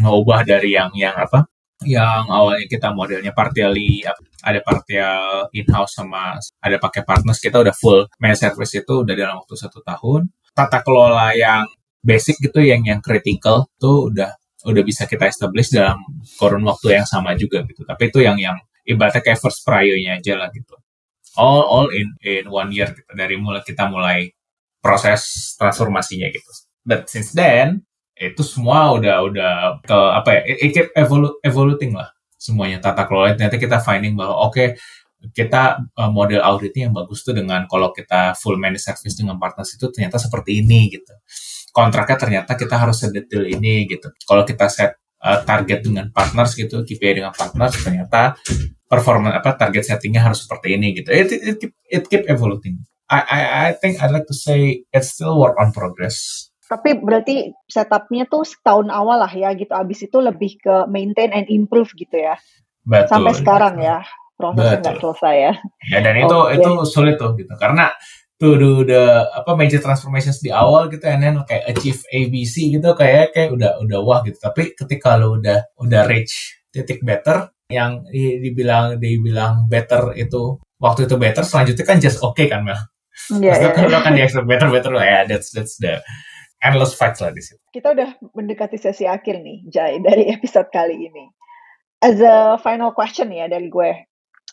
Mengubah 0.00 0.42
dari 0.42 0.74
yang 0.74 0.90
yang 0.96 1.14
apa? 1.14 1.46
Yang 1.82 2.24
awalnya 2.30 2.66
kita 2.70 2.88
modelnya 2.94 3.32
partially 3.34 4.06
ada 4.42 4.60
partial 4.62 5.50
in-house 5.50 5.98
sama 5.98 6.38
ada 6.62 6.76
pakai 6.78 7.02
partners 7.02 7.42
kita 7.42 7.58
udah 7.58 7.74
full 7.74 8.06
main 8.22 8.38
service 8.38 8.74
itu 8.78 9.02
udah 9.02 9.14
dalam 9.14 9.42
waktu 9.42 9.54
satu 9.58 9.82
tahun. 9.82 10.30
Tata 10.54 10.80
kelola 10.84 11.34
yang 11.34 11.66
basic 12.02 12.38
gitu 12.42 12.62
yang 12.62 12.82
yang 12.86 12.98
critical 13.02 13.70
tuh 13.78 14.10
udah 14.10 14.34
udah 14.62 14.82
bisa 14.86 15.10
kita 15.10 15.26
establish 15.26 15.74
dalam 15.74 15.98
kurun 16.38 16.62
waktu 16.66 17.02
yang 17.02 17.06
sama 17.06 17.34
juga 17.34 17.66
gitu. 17.66 17.82
Tapi 17.82 18.10
itu 18.10 18.18
yang 18.22 18.38
yang 18.38 18.56
ibaratnya 18.86 19.22
kayak 19.22 19.38
first 19.42 19.62
priornya 19.66 20.18
aja 20.18 20.38
lah 20.38 20.48
gitu. 20.54 20.78
All 21.38 21.64
all 21.66 21.88
in 21.90 22.14
in 22.22 22.46
one 22.46 22.70
year 22.70 22.90
gitu 22.92 23.10
dari 23.14 23.34
mulai 23.40 23.62
kita 23.64 23.88
mulai 23.90 24.30
proses 24.82 25.54
transformasinya 25.56 26.28
gitu. 26.28 26.50
But 26.82 27.06
since 27.06 27.32
then 27.32 27.86
itu 28.18 28.42
semua 28.44 28.92
udah 28.92 29.16
udah 29.24 29.52
ke 29.86 29.96
apa 29.96 30.28
ya? 30.36 30.40
It, 30.50 30.56
it 30.58 30.70
keep 30.74 30.88
evolu 30.98 31.38
evoluting 31.40 31.94
lah 31.94 32.10
semuanya 32.36 32.82
tata 32.82 33.06
kelola. 33.06 33.38
Ternyata 33.38 33.56
kita 33.56 33.78
finding 33.78 34.18
bahwa 34.18 34.50
oke 34.50 34.52
okay, 34.52 34.68
kita 35.30 35.78
uh, 35.94 36.10
model 36.10 36.42
auditnya 36.42 36.90
yang 36.90 36.94
bagus 36.98 37.22
tuh 37.22 37.30
dengan 37.30 37.70
kalau 37.70 37.94
kita 37.94 38.34
full 38.34 38.58
managed 38.58 38.82
service 38.82 39.14
dengan 39.14 39.38
partners 39.38 39.78
itu 39.78 39.86
ternyata 39.94 40.18
seperti 40.18 40.66
ini 40.66 40.90
gitu. 40.90 41.14
Kontraknya 41.70 42.18
ternyata 42.18 42.58
kita 42.58 42.74
harus 42.74 43.06
sedetail 43.06 43.46
ini 43.46 43.86
gitu. 43.86 44.10
Kalau 44.26 44.42
kita 44.42 44.66
set 44.66 44.98
uh, 45.22 45.40
target 45.46 45.86
dengan 45.86 46.10
partners 46.10 46.58
gitu, 46.58 46.82
KPI 46.82 47.22
dengan 47.22 47.30
partners 47.32 47.78
ternyata 47.78 48.34
performa 48.90 49.32
apa 49.32 49.54
target 49.54 49.88
settingnya 49.94 50.26
harus 50.26 50.44
seperti 50.44 50.74
ini 50.74 50.92
gitu. 50.98 51.08
It, 51.14 51.30
it, 51.30 51.42
it 51.46 51.56
keep 51.62 51.72
it 51.86 52.04
keep 52.10 52.24
evolving. 52.26 52.82
I, 53.12 53.20
I, 53.28 53.40
I 53.68 53.68
think 53.76 54.00
I'd 54.00 54.08
like 54.08 54.24
to 54.32 54.36
say 54.36 54.88
it's 54.88 55.12
still 55.12 55.36
work 55.36 55.60
on 55.60 55.76
progress. 55.76 56.48
Tapi 56.64 56.96
berarti 56.96 57.52
setupnya 57.68 58.24
tuh 58.24 58.48
setahun 58.48 58.88
awal 58.88 59.20
lah 59.20 59.28
ya 59.28 59.52
gitu. 59.52 59.76
Abis 59.76 60.08
itu 60.08 60.16
lebih 60.16 60.56
ke 60.56 60.88
maintain 60.88 61.28
and 61.36 61.52
improve 61.52 61.92
gitu 61.92 62.16
ya. 62.16 62.40
Betul. 62.88 63.12
Sampai 63.12 63.32
sekarang 63.36 63.74
betul. 63.76 63.88
ya 63.92 63.98
prosesnya 64.40 64.78
nggak 64.80 64.96
selesai 65.04 65.34
ya. 65.36 65.52
Ya 65.92 65.98
dan 66.00 66.14
itu 66.16 66.38
okay. 66.40 66.56
itu 66.56 66.70
sulit 66.88 67.20
tuh 67.20 67.36
gitu 67.36 67.52
karena 67.60 67.92
tuh 68.40 68.58
udah 68.58 69.38
apa 69.38 69.54
major 69.54 69.78
transformations 69.78 70.42
di 70.42 70.50
awal 70.50 70.90
gitu 70.90 71.06
and 71.06 71.22
then 71.22 71.38
kayak 71.46 71.62
achieve 71.70 72.02
ABC 72.10 72.74
gitu 72.74 72.90
kayak 72.98 73.30
kayak 73.30 73.54
udah 73.54 73.78
udah 73.78 73.98
wah 74.02 74.18
gitu 74.26 74.34
tapi 74.42 74.74
ketika 74.74 75.14
lo 75.14 75.38
udah 75.38 75.62
udah 75.78 76.02
reach 76.10 76.58
titik 76.74 77.06
better 77.06 77.54
yang 77.70 78.02
dibilang 78.10 78.98
dibilang 78.98 79.70
better 79.70 80.10
itu 80.18 80.58
waktu 80.82 81.06
itu 81.06 81.14
better 81.22 81.46
selanjutnya 81.46 81.86
kan 81.86 82.02
just 82.02 82.18
oke 82.18 82.34
okay 82.34 82.50
kan 82.50 82.66
Mel 82.66 82.82
Yeah, 83.30 83.54
yeah. 83.54 83.72
Kalau 83.76 84.02
kan 84.02 84.18
di 84.18 84.22
expect 84.24 84.50
better 84.50 84.72
better 84.72 84.90
lah 84.90 85.06
ya. 85.06 85.20
That's 85.30 85.54
that's 85.54 85.78
the 85.78 86.02
endless 86.62 86.94
fight 86.98 87.18
lah 87.22 87.30
di 87.30 87.42
situ. 87.42 87.62
Kita 87.70 87.94
udah 87.94 88.18
mendekati 88.34 88.78
sesi 88.78 89.06
akhir 89.06 89.42
nih, 89.42 89.66
Jai, 89.70 90.02
dari 90.02 90.30
episode 90.30 90.70
kali 90.74 91.10
ini. 91.10 91.30
As 92.02 92.18
a 92.18 92.58
final 92.58 92.90
question 92.90 93.30
ya 93.30 93.46
dari 93.46 93.70
gue, 93.70 93.90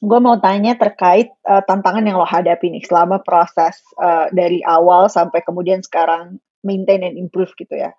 gue 0.05 0.19
mau 0.21 0.37
tanya 0.37 0.77
terkait 0.77 1.33
uh, 1.49 1.65
tantangan 1.65 2.05
yang 2.05 2.21
lo 2.21 2.27
hadapi 2.29 2.69
nih 2.69 2.85
selama 2.85 3.25
proses 3.25 3.81
uh, 3.97 4.29
dari 4.29 4.61
awal 4.61 5.09
sampai 5.09 5.41
kemudian 5.41 5.81
sekarang 5.81 6.37
maintain 6.61 7.01
and 7.01 7.17
improve 7.17 7.49
gitu 7.57 7.73
ya. 7.73 7.89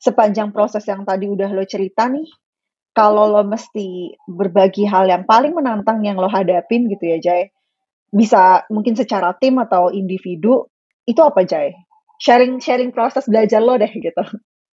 Sepanjang 0.00 0.52
proses 0.52 0.84
yang 0.88 1.04
tadi 1.04 1.28
udah 1.28 1.48
lo 1.52 1.64
cerita 1.64 2.08
nih, 2.08 2.28
kalau 2.96 3.28
lo 3.28 3.44
mesti 3.44 4.16
berbagi 4.24 4.88
hal 4.88 5.08
yang 5.08 5.24
paling 5.24 5.52
menantang 5.52 6.00
yang 6.04 6.16
lo 6.16 6.28
hadapin 6.28 6.88
gitu 6.88 7.04
ya, 7.04 7.18
Jai, 7.20 7.52
bisa 8.10 8.66
mungkin 8.68 8.98
secara 8.98 9.34
tim 9.38 9.58
atau 9.62 9.94
individu 9.94 10.66
itu 11.06 11.20
apa 11.22 11.46
Jay? 11.46 11.74
Sharing 12.20 12.60
sharing 12.60 12.90
proses 12.92 13.24
belajar 13.30 13.62
lo 13.62 13.78
deh 13.80 13.88
gitu. 13.88 14.22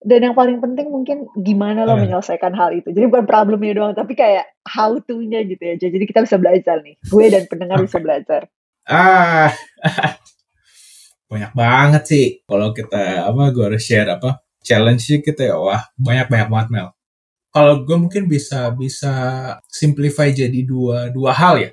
Dan 0.05 0.21
yang 0.21 0.35
paling 0.37 0.61
penting 0.61 0.89
mungkin 0.89 1.29
gimana 1.33 1.85
lo 1.85 1.95
hmm. 1.95 2.09
menyelesaikan 2.09 2.53
hal 2.53 2.73
itu. 2.73 2.93
Jadi 2.93 3.05
bukan 3.09 3.25
problemnya 3.25 3.73
doang, 3.73 3.93
tapi 3.97 4.13
kayak 4.13 4.45
how 4.65 4.93
to-nya 5.01 5.41
gitu 5.45 5.61
ya. 5.61 5.75
Jadi 5.77 6.05
kita 6.05 6.25
bisa 6.25 6.37
belajar 6.37 6.81
nih. 6.81 6.95
Gue 7.09 7.25
dan 7.29 7.49
pendengar 7.49 7.81
bisa 7.81 7.97
belajar. 7.97 8.45
Ah, 8.85 9.49
banyak 11.31 11.51
banget 11.57 12.03
sih. 12.05 12.25
Kalau 12.45 12.69
kita 12.69 13.29
apa, 13.29 13.49
gue 13.49 13.63
harus 13.65 13.81
share 13.81 14.13
apa 14.13 14.45
challenge 14.61 15.09
sih 15.09 15.25
kita 15.25 15.53
ya. 15.53 15.57
Wah, 15.57 15.89
banyak 15.97 16.29
banyak 16.29 16.49
banget 16.53 16.67
Mel. 16.69 16.89
Kalau 17.49 17.81
gue 17.81 17.97
mungkin 17.97 18.29
bisa 18.29 18.69
bisa 18.77 19.13
simplify 19.65 20.29
jadi 20.29 20.59
dua 20.65 21.09
dua 21.09 21.33
hal 21.33 21.55
ya 21.61 21.71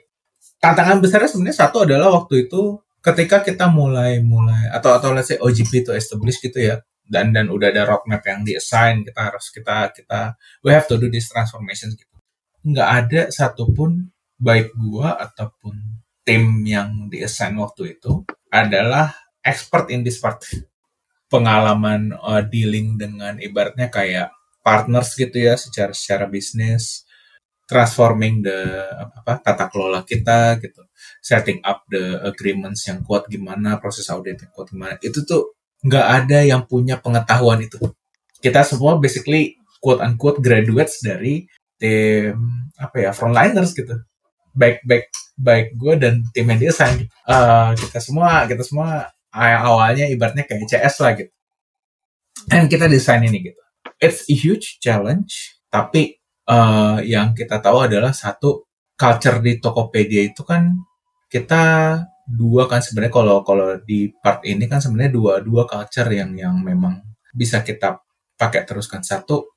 tantangan 0.63 1.03
besarnya 1.03 1.27
sebenarnya 1.27 1.59
satu 1.67 1.83
adalah 1.83 2.15
waktu 2.15 2.47
itu 2.47 2.79
ketika 3.03 3.43
kita 3.43 3.67
mulai 3.67 4.23
mulai 4.23 4.71
atau 4.71 4.95
atau 4.95 5.11
let's 5.11 5.35
say 5.35 5.39
OGP 5.43 5.83
itu 5.83 5.91
establish 5.91 6.39
gitu 6.39 6.63
ya 6.63 6.79
dan 7.03 7.35
dan 7.35 7.51
udah 7.51 7.75
ada 7.75 7.83
roadmap 7.83 8.23
yang 8.23 8.47
di 8.47 8.55
assign 8.55 9.03
kita 9.03 9.21
harus 9.27 9.51
kita 9.51 9.91
kita 9.91 10.39
we 10.63 10.71
have 10.71 10.87
to 10.87 10.95
do 10.95 11.11
this 11.11 11.27
transformation 11.27 11.91
gitu. 11.99 12.15
Nggak 12.63 12.89
ada 12.89 13.21
satupun 13.35 14.15
baik 14.39 14.71
gua 14.79 15.19
ataupun 15.19 15.75
tim 16.23 16.63
yang 16.63 17.11
di 17.11 17.27
assign 17.27 17.59
waktu 17.59 17.99
itu 17.99 18.23
adalah 18.55 19.11
expert 19.43 19.91
in 19.91 20.07
this 20.07 20.23
part. 20.23 20.39
Pengalaman 21.27 22.15
uh, 22.15 22.45
dealing 22.45 23.01
dengan 23.01 23.41
ibaratnya 23.43 23.91
kayak 23.91 24.31
partners 24.63 25.19
gitu 25.19 25.43
ya 25.43 25.59
secara 25.59 25.91
secara 25.91 26.31
bisnis 26.31 27.03
transforming 27.67 28.45
the 28.45 28.59
apa 28.99 29.41
tata 29.41 29.67
kelola 29.73 30.05
kita 30.05 30.61
gitu. 30.61 30.83
Setting 31.23 31.63
up 31.63 31.87
the 31.89 32.21
agreements 32.27 32.87
yang 32.87 33.03
kuat 33.07 33.27
gimana 33.31 33.79
proses 33.79 34.07
audit 34.13 34.39
yang 34.39 34.53
kuat 34.53 34.71
gimana. 34.71 34.95
Itu 35.01 35.25
tuh 35.25 35.57
nggak 35.83 36.07
ada 36.25 36.39
yang 36.47 36.67
punya 36.67 36.99
pengetahuan 36.99 37.63
itu. 37.63 37.79
Kita 38.43 38.63
semua 38.67 38.99
basically 38.99 39.59
quote 39.83 40.03
unquote 40.03 40.39
graduates 40.39 41.03
dari 41.03 41.47
tim 41.79 42.39
apa 42.79 42.97
ya 43.09 43.11
frontliners 43.11 43.75
gitu. 43.75 43.99
Baik 44.55 44.85
baik 44.87 45.11
baik 45.39 45.67
gue 45.75 45.95
dan 45.99 46.23
tim 46.31 46.47
yang 46.47 46.61
desain 46.61 47.09
uh, 47.27 47.73
kita 47.75 47.99
semua 47.99 48.45
kita 48.47 48.63
semua 48.63 49.11
awalnya 49.35 50.07
ibaratnya 50.07 50.47
kayak 50.47 50.69
CS 50.71 50.97
lah 51.03 51.13
gitu. 51.19 51.33
Dan 52.47 52.71
kita 52.71 52.87
desain 52.87 53.23
ini 53.23 53.51
gitu. 53.51 53.63
It's 53.99 54.27
a 54.31 54.35
huge 54.35 54.79
challenge 54.79 55.59
tapi 55.73 56.22
uh, 56.49 56.99
yang 57.03 57.35
kita 57.37 57.59
tahu 57.63 57.87
adalah 57.87 58.11
satu 58.15 58.67
culture 58.97 59.39
di 59.43 59.59
Tokopedia 59.59 60.23
itu 60.23 60.43
kan 60.47 60.75
kita 61.27 61.63
dua 62.29 62.71
kan 62.71 62.79
sebenarnya 62.79 63.13
kalau 63.13 63.37
kalau 63.43 63.77
di 63.83 64.13
part 64.23 64.47
ini 64.47 64.71
kan 64.71 64.79
sebenarnya 64.79 65.13
dua 65.13 65.33
dua 65.43 65.67
culture 65.67 66.09
yang 66.13 66.33
yang 66.39 66.55
memang 66.63 67.03
bisa 67.35 67.61
kita 67.67 67.99
pakai 68.39 68.63
teruskan 68.69 69.03
satu 69.03 69.55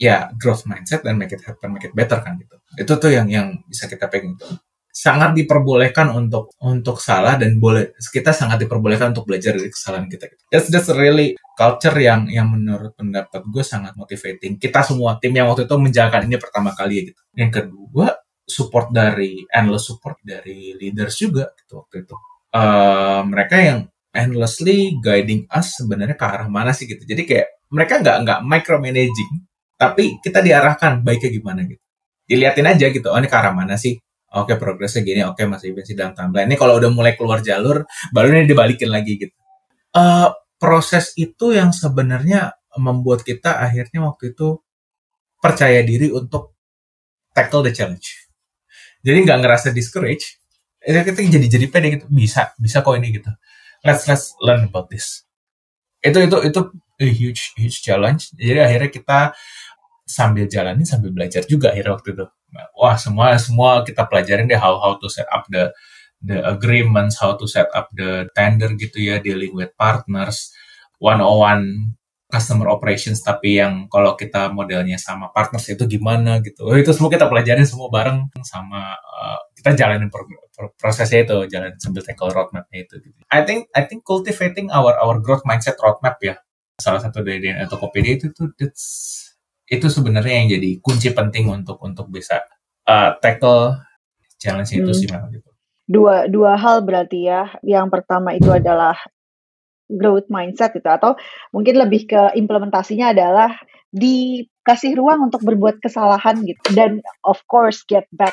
ya 0.00 0.32
growth 0.34 0.64
mindset 0.66 1.04
dan 1.04 1.20
make 1.20 1.34
it 1.34 1.42
happen 1.44 1.74
make 1.74 1.86
it 1.86 1.94
better 1.94 2.18
kan 2.24 2.38
gitu. 2.40 2.56
Itu 2.78 2.92
tuh 2.96 3.12
yang 3.12 3.28
yang 3.28 3.60
bisa 3.68 3.86
kita 3.86 4.08
pegang 4.08 4.34
itu 4.34 4.48
sangat 4.92 5.32
diperbolehkan 5.32 6.12
untuk 6.12 6.52
untuk 6.60 7.00
salah 7.00 7.40
dan 7.40 7.56
boleh 7.56 7.96
kita 7.96 8.28
sangat 8.36 8.60
diperbolehkan 8.60 9.16
untuk 9.16 9.24
belajar 9.24 9.56
dari 9.56 9.72
kesalahan 9.72 10.04
kita. 10.06 10.28
That's 10.52 10.68
that's 10.68 10.92
really 10.92 11.32
culture 11.56 11.96
yang 11.96 12.28
yang 12.28 12.52
menurut 12.52 12.92
pendapat 12.92 13.40
gue 13.48 13.64
sangat 13.64 13.96
motivating. 13.96 14.60
Kita 14.60 14.84
semua 14.84 15.16
tim 15.16 15.32
yang 15.32 15.48
waktu 15.48 15.64
itu 15.64 15.76
menjalankan 15.80 16.28
ini 16.28 16.36
pertama 16.36 16.76
kali 16.76 17.08
gitu. 17.08 17.20
Yang 17.32 17.50
kedua 17.64 18.20
support 18.44 18.92
dari 18.92 19.40
endless 19.48 19.88
support 19.88 20.20
dari 20.20 20.76
leaders 20.76 21.16
juga 21.16 21.48
gitu 21.56 21.80
waktu 21.80 22.04
itu. 22.04 22.16
Uh, 22.52 23.24
mereka 23.24 23.56
yang 23.64 23.88
endlessly 24.12 25.00
guiding 25.00 25.48
us 25.48 25.72
sebenarnya 25.80 26.20
ke 26.20 26.26
arah 26.28 26.52
mana 26.52 26.76
sih 26.76 26.84
gitu. 26.84 27.00
Jadi 27.08 27.24
kayak 27.24 27.48
mereka 27.72 28.04
nggak 28.04 28.16
nggak 28.28 28.40
micromanaging 28.44 29.32
tapi 29.80 30.20
kita 30.22 30.44
diarahkan 30.44 31.00
baiknya 31.02 31.30
gimana 31.32 31.64
gitu. 31.66 31.82
Diliatin 32.22 32.70
aja 32.70 32.86
gitu, 32.86 33.08
oh 33.10 33.18
ini 33.18 33.26
ke 33.26 33.34
arah 33.34 33.50
mana 33.50 33.74
sih? 33.74 33.98
Oke 34.32 34.56
progresnya 34.56 35.04
gini, 35.04 35.20
oke 35.28 35.44
masih 35.44 35.76
masih 35.76 35.92
dalam 35.92 36.16
timeline. 36.16 36.48
Ini 36.48 36.56
kalau 36.56 36.80
udah 36.80 36.88
mulai 36.88 37.12
keluar 37.12 37.44
jalur, 37.44 37.84
baru 38.16 38.32
ini 38.32 38.48
dibalikin 38.48 38.88
lagi 38.88 39.20
gitu. 39.20 39.36
Uh, 39.92 40.32
proses 40.56 41.12
itu 41.20 41.52
yang 41.52 41.68
sebenarnya 41.68 42.56
membuat 42.80 43.28
kita 43.28 43.60
akhirnya 43.60 44.00
waktu 44.08 44.32
itu 44.32 44.56
percaya 45.36 45.84
diri 45.84 46.08
untuk 46.08 46.56
tackle 47.36 47.60
the 47.60 47.72
challenge. 47.76 48.24
Jadi 49.04 49.18
nggak 49.26 49.38
ngerasa 49.44 49.68
discourage, 49.74 50.40
kita 50.80 51.12
jadi 51.12 51.46
jadi 51.58 51.66
pede 51.68 51.88
gitu, 52.00 52.06
bisa 52.08 52.56
bisa 52.56 52.80
kok 52.80 52.96
ini 52.96 53.12
gitu. 53.12 53.28
Let's 53.84 54.08
let's 54.08 54.32
learn 54.40 54.70
about 54.70 54.88
this. 54.88 55.26
Itu 56.00 56.22
itu 56.22 56.36
itu 56.46 56.60
a 57.02 57.08
huge 57.10 57.42
huge 57.58 57.82
challenge. 57.82 58.30
Jadi 58.38 58.58
akhirnya 58.62 58.90
kita 58.94 59.20
sambil 60.02 60.50
jalanin 60.50 60.84
sambil 60.84 61.14
belajar 61.14 61.46
juga 61.46 61.70
akhirnya 61.72 61.94
waktu 61.94 62.08
itu 62.14 62.26
wah 62.76 62.96
semua 62.98 63.38
semua 63.38 63.86
kita 63.86 64.04
pelajarin 64.04 64.50
deh 64.50 64.58
how 64.58 64.76
how 64.82 64.98
to 64.98 65.08
set 65.08 65.26
up 65.30 65.46
the 65.48 65.72
the 66.22 66.38
agreements, 66.46 67.18
how 67.18 67.34
to 67.34 67.44
set 67.50 67.66
up 67.74 67.90
the 67.92 68.30
tender 68.38 68.70
gitu 68.78 69.02
ya, 69.02 69.18
dealing 69.18 69.52
with 69.52 69.74
partners, 69.74 70.54
one 71.02 71.18
on 71.18 71.36
one 71.42 71.64
customer 72.32 72.64
operations 72.72 73.20
tapi 73.20 73.60
yang 73.60 73.92
kalau 73.92 74.16
kita 74.16 74.48
modelnya 74.48 74.96
sama 74.96 75.28
partners 75.36 75.68
itu 75.68 75.84
gimana 75.84 76.40
gitu. 76.40 76.64
Oh, 76.64 76.78
itu 76.78 76.88
semua 76.96 77.12
kita 77.12 77.28
pelajarin 77.28 77.68
semua 77.68 77.92
bareng 77.92 78.24
sama 78.40 78.96
uh, 78.96 79.36
kita 79.52 79.76
jalanin 79.76 80.08
pro, 80.08 80.24
pro, 80.56 80.72
prosesnya 80.80 81.28
itu, 81.28 81.36
jalan 81.52 81.76
sambil 81.76 82.00
tackle 82.00 82.32
roadmapnya 82.32 82.88
itu. 82.88 83.04
Gitu. 83.04 83.18
I 83.28 83.44
think 83.44 83.68
I 83.76 83.84
think 83.84 84.08
cultivating 84.08 84.72
our 84.72 84.96
our 84.96 85.20
growth 85.20 85.44
mindset 85.44 85.76
roadmap 85.76 86.16
ya 86.24 86.40
salah 86.80 87.04
satu 87.04 87.20
dari 87.20 87.44
DNA 87.44 87.68
Tokopedia 87.68 88.16
itu 88.16 88.32
tuh 88.32 88.48
itu 89.72 89.88
sebenarnya 89.88 90.34
yang 90.44 90.48
jadi 90.52 90.70
kunci 90.84 91.08
penting 91.16 91.48
untuk 91.48 91.80
untuk 91.80 92.12
bisa 92.12 92.44
uh, 92.84 93.16
tackle 93.24 93.80
challenge 94.36 94.76
hmm. 94.76 94.84
itu 94.84 94.92
sih 94.92 95.08
memang 95.08 95.32
gitu. 95.32 95.48
Dua 95.88 96.28
dua 96.28 96.60
hal 96.60 96.84
berarti 96.84 97.24
ya. 97.24 97.48
Yang 97.64 97.88
pertama 97.88 98.36
itu 98.36 98.52
adalah 98.52 98.94
growth 99.88 100.28
mindset 100.28 100.76
gitu 100.76 100.88
atau 100.88 101.16
mungkin 101.52 101.80
lebih 101.80 102.08
ke 102.08 102.22
implementasinya 102.36 103.12
adalah 103.12 103.52
dikasih 103.92 104.96
ruang 104.96 105.28
untuk 105.28 105.44
berbuat 105.44 105.84
kesalahan 105.84 106.40
gitu 106.48 106.64
dan 106.72 107.04
of 107.28 107.40
course 107.44 107.84
get 107.84 108.08
back 108.16 108.32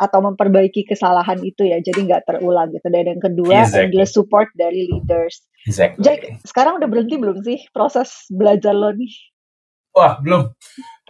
atau 0.00 0.22
memperbaiki 0.22 0.86
kesalahan 0.88 1.36
itu 1.44 1.66
ya 1.66 1.82
jadi 1.82 2.08
nggak 2.08 2.24
terulang 2.24 2.72
gitu 2.72 2.88
dan 2.88 3.04
yang 3.04 3.20
kedua 3.20 3.68
exactly. 3.68 3.92
adalah 3.92 4.08
support 4.08 4.48
dari 4.56 4.88
leaders. 4.88 5.44
Exactly. 5.68 6.00
Jack 6.00 6.20
sekarang 6.46 6.80
udah 6.80 6.88
berhenti 6.88 7.20
belum 7.20 7.44
sih 7.44 7.68
proses 7.74 8.30
belajar 8.32 8.72
lo 8.72 8.96
nih? 8.96 9.12
Wah, 10.00 10.16
belum. 10.24 10.48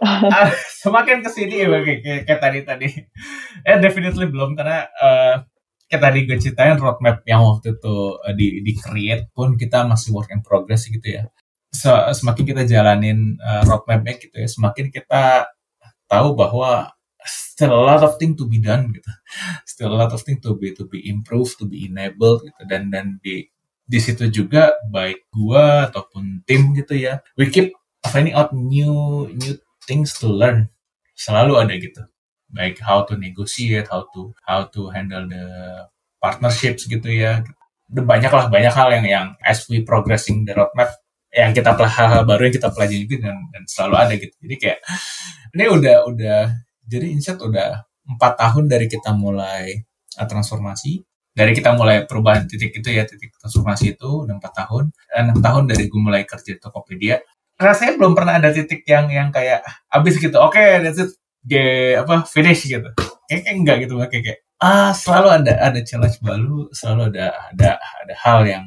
uh, 0.03 0.49
semakin 0.83 1.23
ke 1.23 1.29
sini 1.31 1.63
ya 1.63 1.71
kayak, 1.71 2.27
kayak, 2.27 2.39
tadi 2.43 2.59
tadi. 2.67 2.87
Eh, 3.63 3.77
definitely 3.79 4.27
belum 4.27 4.59
karena 4.59 4.89
uh, 4.99 5.35
kayak 5.87 6.01
tadi 6.01 6.19
gue 6.27 6.37
ceritain 6.43 6.75
roadmap 6.75 7.23
yang 7.23 7.47
waktu 7.47 7.79
itu 7.79 7.95
uh, 8.19 8.33
di 8.35 8.59
di 8.59 8.73
create 8.75 9.31
pun 9.31 9.55
kita 9.55 9.87
masih 9.87 10.11
work 10.11 10.27
in 10.35 10.43
progress 10.43 10.91
gitu 10.91 11.07
ya. 11.07 11.23
So, 11.71 11.95
semakin 12.11 12.43
kita 12.43 12.63
jalanin 12.67 13.39
uh, 13.39 13.63
roadmapnya 13.63 14.19
gitu 14.19 14.35
ya, 14.35 14.47
semakin 14.51 14.91
kita 14.91 15.47
tahu 16.11 16.35
bahwa 16.35 16.91
still 17.23 17.71
a 17.71 17.83
lot 17.87 18.03
of 18.03 18.19
thing 18.19 18.35
to 18.35 18.43
be 18.43 18.59
done 18.59 18.91
gitu. 18.91 19.11
Still 19.63 19.95
a 19.95 19.97
lot 20.03 20.11
of 20.11 20.19
thing 20.27 20.43
to 20.43 20.59
be 20.59 20.75
to 20.75 20.83
be 20.89 20.99
improved, 21.07 21.55
to 21.61 21.65
be 21.69 21.87
enabled 21.87 22.43
gitu 22.43 22.61
dan 22.67 22.91
dan 22.91 23.23
di 23.23 23.47
di 23.87 23.99
situ 23.99 24.27
juga 24.31 24.75
baik 24.91 25.31
gua 25.31 25.87
ataupun 25.87 26.43
tim 26.43 26.75
gitu 26.75 26.97
ya. 26.97 27.23
We 27.39 27.47
keep 27.47 27.71
finding 28.09 28.33
out 28.33 28.49
new 28.55 29.27
new 29.35 29.53
things 29.85 30.17
to 30.17 30.31
learn. 30.31 30.69
Selalu 31.13 31.53
ada 31.61 31.73
gitu. 31.77 32.01
Baik 32.51 32.81
how 32.81 33.05
to 33.05 33.15
negotiate 33.15 33.87
how 33.87 34.07
to 34.11 34.33
how 34.43 34.65
to 34.67 34.89
handle 34.89 35.27
the 35.29 35.45
partnerships 36.17 36.89
gitu 36.89 37.07
ya. 37.11 37.45
Banyak 37.91 38.31
lah 38.31 38.47
banyak 38.47 38.73
hal 38.73 38.89
yang 38.95 39.05
yang 39.05 39.27
as 39.43 39.67
we 39.69 39.83
progressing 39.83 40.47
the 40.47 40.55
roadmap 40.55 40.95
yang 41.31 41.55
kita 41.55 41.71
hal-hal 41.71 42.27
baru 42.27 42.51
yang 42.51 42.55
kita 42.59 42.69
pelajari 42.75 43.07
gitu 43.07 43.23
dan, 43.23 43.39
dan 43.55 43.63
selalu 43.63 43.95
ada 43.95 44.13
gitu. 44.19 44.35
Jadi 44.43 44.55
kayak 44.59 44.79
ini 45.55 45.65
udah 45.67 45.95
udah 46.11 46.39
jadi 46.83 47.07
insight 47.07 47.39
udah 47.39 47.87
empat 48.03 48.35
tahun 48.35 48.67
dari 48.67 48.91
kita 48.91 49.15
mulai 49.15 49.79
uh, 50.19 50.27
transformasi. 50.27 51.03
Dari 51.31 51.55
kita 51.55 51.71
mulai 51.79 52.03
perubahan 52.03 52.43
titik 52.43 52.75
itu 52.75 52.91
ya 52.91 53.07
titik 53.07 53.31
transformasi 53.39 53.95
itu 53.95 54.27
udah 54.27 54.35
empat 54.35 54.51
tahun. 54.51 54.91
Enam 55.15 55.39
tahun 55.39 55.63
dari 55.71 55.87
gue 55.87 56.01
mulai 56.03 56.27
kerja 56.27 56.51
di 56.51 56.59
Tokopedia 56.59 57.23
rasanya 57.61 57.93
belum 57.95 58.13
pernah 58.17 58.41
ada 58.41 58.49
titik 58.49 58.81
yang 58.89 59.07
yang 59.13 59.29
kayak 59.29 59.61
abis 59.93 60.17
gitu 60.17 60.33
oke 60.41 60.57
okay, 60.57 60.81
that's 60.81 60.97
it 60.97 61.13
G, 61.41 61.53
apa 61.97 62.25
finish 62.29 62.69
gitu 62.69 62.89
kayak 63.29 63.49
enggak 63.49 63.85
gitu 63.85 63.97
kayak 63.97 64.23
kayak 64.25 64.39
ah 64.61 64.93
selalu 64.93 65.41
ada 65.41 65.53
ada 65.57 65.79
challenge 65.81 66.21
baru 66.21 66.69
selalu 66.69 67.13
ada 67.13 67.33
ada 67.49 67.69
ada 67.81 68.13
hal 68.21 68.39
yang 68.45 68.65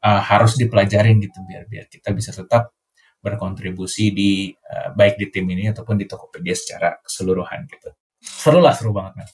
uh, 0.00 0.20
harus 0.20 0.56
dipelajarin 0.56 1.20
gitu 1.20 1.36
biar 1.44 1.68
biar 1.68 1.88
kita 1.92 2.16
bisa 2.16 2.32
tetap 2.32 2.72
berkontribusi 3.20 4.08
di 4.12 4.50
uh, 4.52 4.96
baik 4.96 5.20
di 5.20 5.28
tim 5.28 5.44
ini 5.52 5.68
ataupun 5.68 6.00
di 6.00 6.08
Tokopedia 6.08 6.56
secara 6.56 6.96
keseluruhan 7.04 7.68
gitu 7.68 7.92
seru 8.22 8.60
lah 8.60 8.72
seru 8.72 8.92
banget 8.96 9.20
kan 9.20 9.28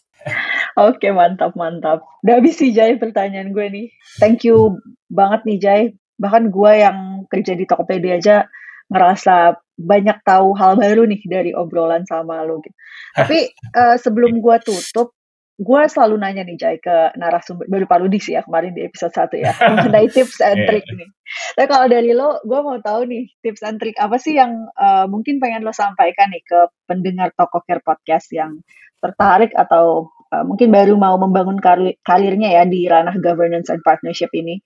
Oke 0.79 1.11
mantap 1.11 1.59
mantap. 1.59 2.07
Udah 2.23 2.39
habis 2.39 2.55
sih 2.59 2.71
Jai 2.71 2.95
pertanyaan 2.95 3.51
gue 3.51 3.67
nih. 3.67 3.87
Thank 4.23 4.47
you 4.47 4.79
banget 5.11 5.43
nih 5.43 5.59
Jai. 5.59 5.83
Bahkan 6.23 6.55
gue 6.55 6.73
yang 6.79 6.99
kerja 7.27 7.59
di 7.59 7.65
Tokopedia 7.67 8.19
aja 8.19 8.47
ngerasa 8.89 9.61
banyak 9.79 10.19
tahu 10.27 10.59
hal 10.59 10.75
baru 10.75 11.07
nih 11.07 11.23
dari 11.29 11.51
obrolan 11.55 12.03
sama 12.09 12.43
lo 12.43 12.59
gitu. 12.65 12.75
Tapi 13.15 13.55
uh, 13.77 13.97
sebelum 14.01 14.43
gue 14.43 14.57
tutup, 14.65 15.15
gue 15.59 15.81
selalu 15.91 16.23
nanya 16.23 16.43
nih 16.47 16.59
Jai 16.59 16.77
ke 16.79 17.15
narasumber 17.19 17.67
baru 17.67 17.87
Paludi 17.87 18.19
sih 18.23 18.39
ya 18.39 18.47
kemarin 18.47 18.75
di 18.75 18.87
episode 18.87 19.11
satu 19.11 19.35
ya 19.39 19.55
mengenai 19.71 20.11
tips 20.11 20.43
and 20.43 20.67
trick 20.67 20.87
nih. 20.87 21.09
Tapi 21.55 21.67
kalau 21.67 21.87
dari 21.87 22.11
lo, 22.15 22.43
gue 22.43 22.61
mau 22.63 22.79
tahu 22.83 23.07
nih 23.07 23.27
tips 23.43 23.63
and 23.63 23.79
trick 23.79 23.95
apa 23.99 24.19
sih 24.19 24.35
yang 24.39 24.67
uh, 24.79 25.07
mungkin 25.07 25.39
pengen 25.39 25.63
lo 25.63 25.71
sampaikan 25.71 26.31
nih 26.35 26.43
ke 26.43 26.71
pendengar 26.91 27.31
Toko 27.39 27.63
Care 27.67 27.83
Podcast 27.83 28.31
yang 28.35 28.63
tertarik 28.99 29.55
atau 29.55 30.11
uh, 30.35 30.43
mungkin 30.43 30.75
baru 30.75 30.99
mau 30.99 31.15
membangun 31.19 31.59
karir 31.63 31.95
karirnya 32.03 32.51
ya 32.51 32.63
di 32.67 32.87
ranah 32.87 33.15
governance 33.19 33.71
and 33.71 33.83
partnership 33.87 34.31
ini. 34.35 34.59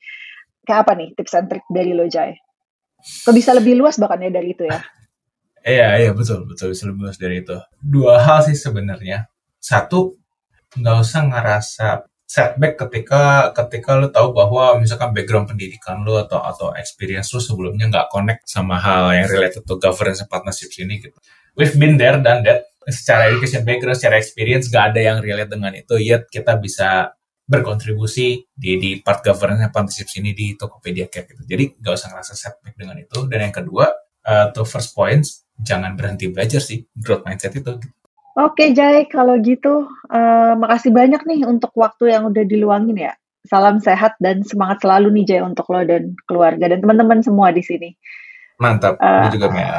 Kayak 0.63 0.89
apa 0.89 0.93
nih 0.95 1.09
tips 1.17 1.35
and 1.37 1.49
trick 1.53 1.65
dari 1.69 1.93
lo 1.93 2.09
Jai? 2.09 2.52
Kok 3.03 3.35
bisa 3.35 3.51
lebih 3.53 3.75
luas 3.75 3.99
bahkan 3.99 4.23
ya 4.23 4.31
dari 4.31 4.55
itu 4.55 4.65
ya? 4.67 4.79
Iya, 5.63 5.89
iya 6.03 6.11
betul, 6.11 6.47
betul 6.47 6.75
bisa 6.75 6.91
lebih 6.91 7.07
luas 7.07 7.19
dari 7.19 7.43
itu. 7.43 7.55
Dua 7.79 8.19
hal 8.19 8.43
sih 8.47 8.59
sebenarnya. 8.59 9.31
Satu, 9.63 10.19
nggak 10.75 10.97
usah 10.99 11.23
ngerasa 11.31 11.89
setback 12.33 12.81
ketika 12.81 13.53
ketika 13.53 14.01
lo 14.01 14.09
tahu 14.09 14.33
bahwa 14.33 14.81
misalkan 14.81 15.13
background 15.13 15.53
pendidikan 15.53 16.01
lo 16.01 16.17
atau 16.17 16.41
atau 16.41 16.69
experience 16.81 17.29
lo 17.37 17.45
sebelumnya 17.45 17.93
nggak 17.93 18.09
connect 18.09 18.49
sama 18.49 18.81
hal 18.81 19.13
yang 19.13 19.29
related 19.29 19.63
to 19.69 19.77
governance 19.77 20.25
and 20.25 20.31
partnerships 20.33 20.81
ini 20.81 20.97
gitu. 20.99 21.19
We've 21.53 21.77
been 21.77 22.01
there 22.01 22.17
dan 22.25 22.41
that 22.49 22.73
secara 22.89 23.29
education 23.29 23.69
background, 23.69 24.01
secara 24.01 24.17
experience 24.17 24.73
nggak 24.73 24.97
ada 24.97 25.01
yang 25.13 25.19
relate 25.21 25.53
dengan 25.53 25.77
itu. 25.77 25.95
Yet 26.01 26.33
kita 26.33 26.57
bisa 26.57 27.13
berkontribusi 27.43 28.47
di 28.49 28.79
di 28.79 28.91
part 29.03 29.21
governance 29.21 29.69
partnership 29.75 30.09
ini 30.19 30.31
di 30.33 30.55
Tokopedia 30.55 31.11
Care 31.11 31.27
gitu. 31.27 31.43
Jadi 31.45 31.79
nggak 31.79 31.95
usah 31.95 32.09
ngerasa 32.15 32.33
setback 32.39 32.75
dengan 32.79 32.97
itu. 33.03 33.27
Dan 33.27 33.51
yang 33.51 33.55
kedua, 33.55 33.91
uh, 34.27 34.47
to 34.55 34.63
first 34.63 34.95
points, 34.95 35.45
jangan 35.59 35.99
berhenti 35.99 36.31
belajar 36.31 36.63
sih 36.63 36.87
growth 36.95 37.27
mindset 37.27 37.55
itu. 37.59 37.79
Oke 38.33 38.73
Jai, 38.73 39.05
kalau 39.13 39.37
gitu 39.45 39.85
uh, 40.09 40.53
makasih 40.57 40.89
banyak 40.89 41.21
nih 41.29 41.45
untuk 41.45 41.75
waktu 41.77 42.17
yang 42.17 42.33
udah 42.33 42.45
diluangin 42.49 43.11
ya. 43.11 43.13
Salam 43.43 43.83
sehat 43.83 44.15
dan 44.23 44.47
semangat 44.47 44.87
selalu 44.87 45.21
nih 45.21 45.25
Jai 45.29 45.43
untuk 45.45 45.69
lo 45.69 45.83
dan 45.83 46.15
keluarga 46.25 46.71
dan 46.73 46.81
teman-teman 46.81 47.21
semua 47.21 47.53
di 47.53 47.61
sini. 47.61 47.93
Mantap, 48.63 48.95
uh, 49.03 49.27
juga 49.35 49.51
Mel. 49.51 49.75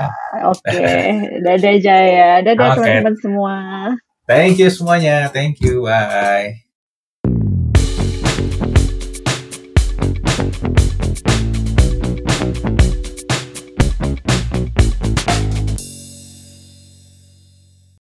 Oke, 0.52 0.60
okay. 0.68 1.24
dadah 1.46 1.76
Jaya, 1.80 2.44
dadah 2.44 2.68
okay. 2.68 2.78
teman-teman 2.78 3.16
semua. 3.24 3.54
Thank 4.28 4.60
you 4.60 4.68
semuanya, 4.68 5.32
thank 5.32 5.64
you, 5.64 5.88
bye. 5.88 6.63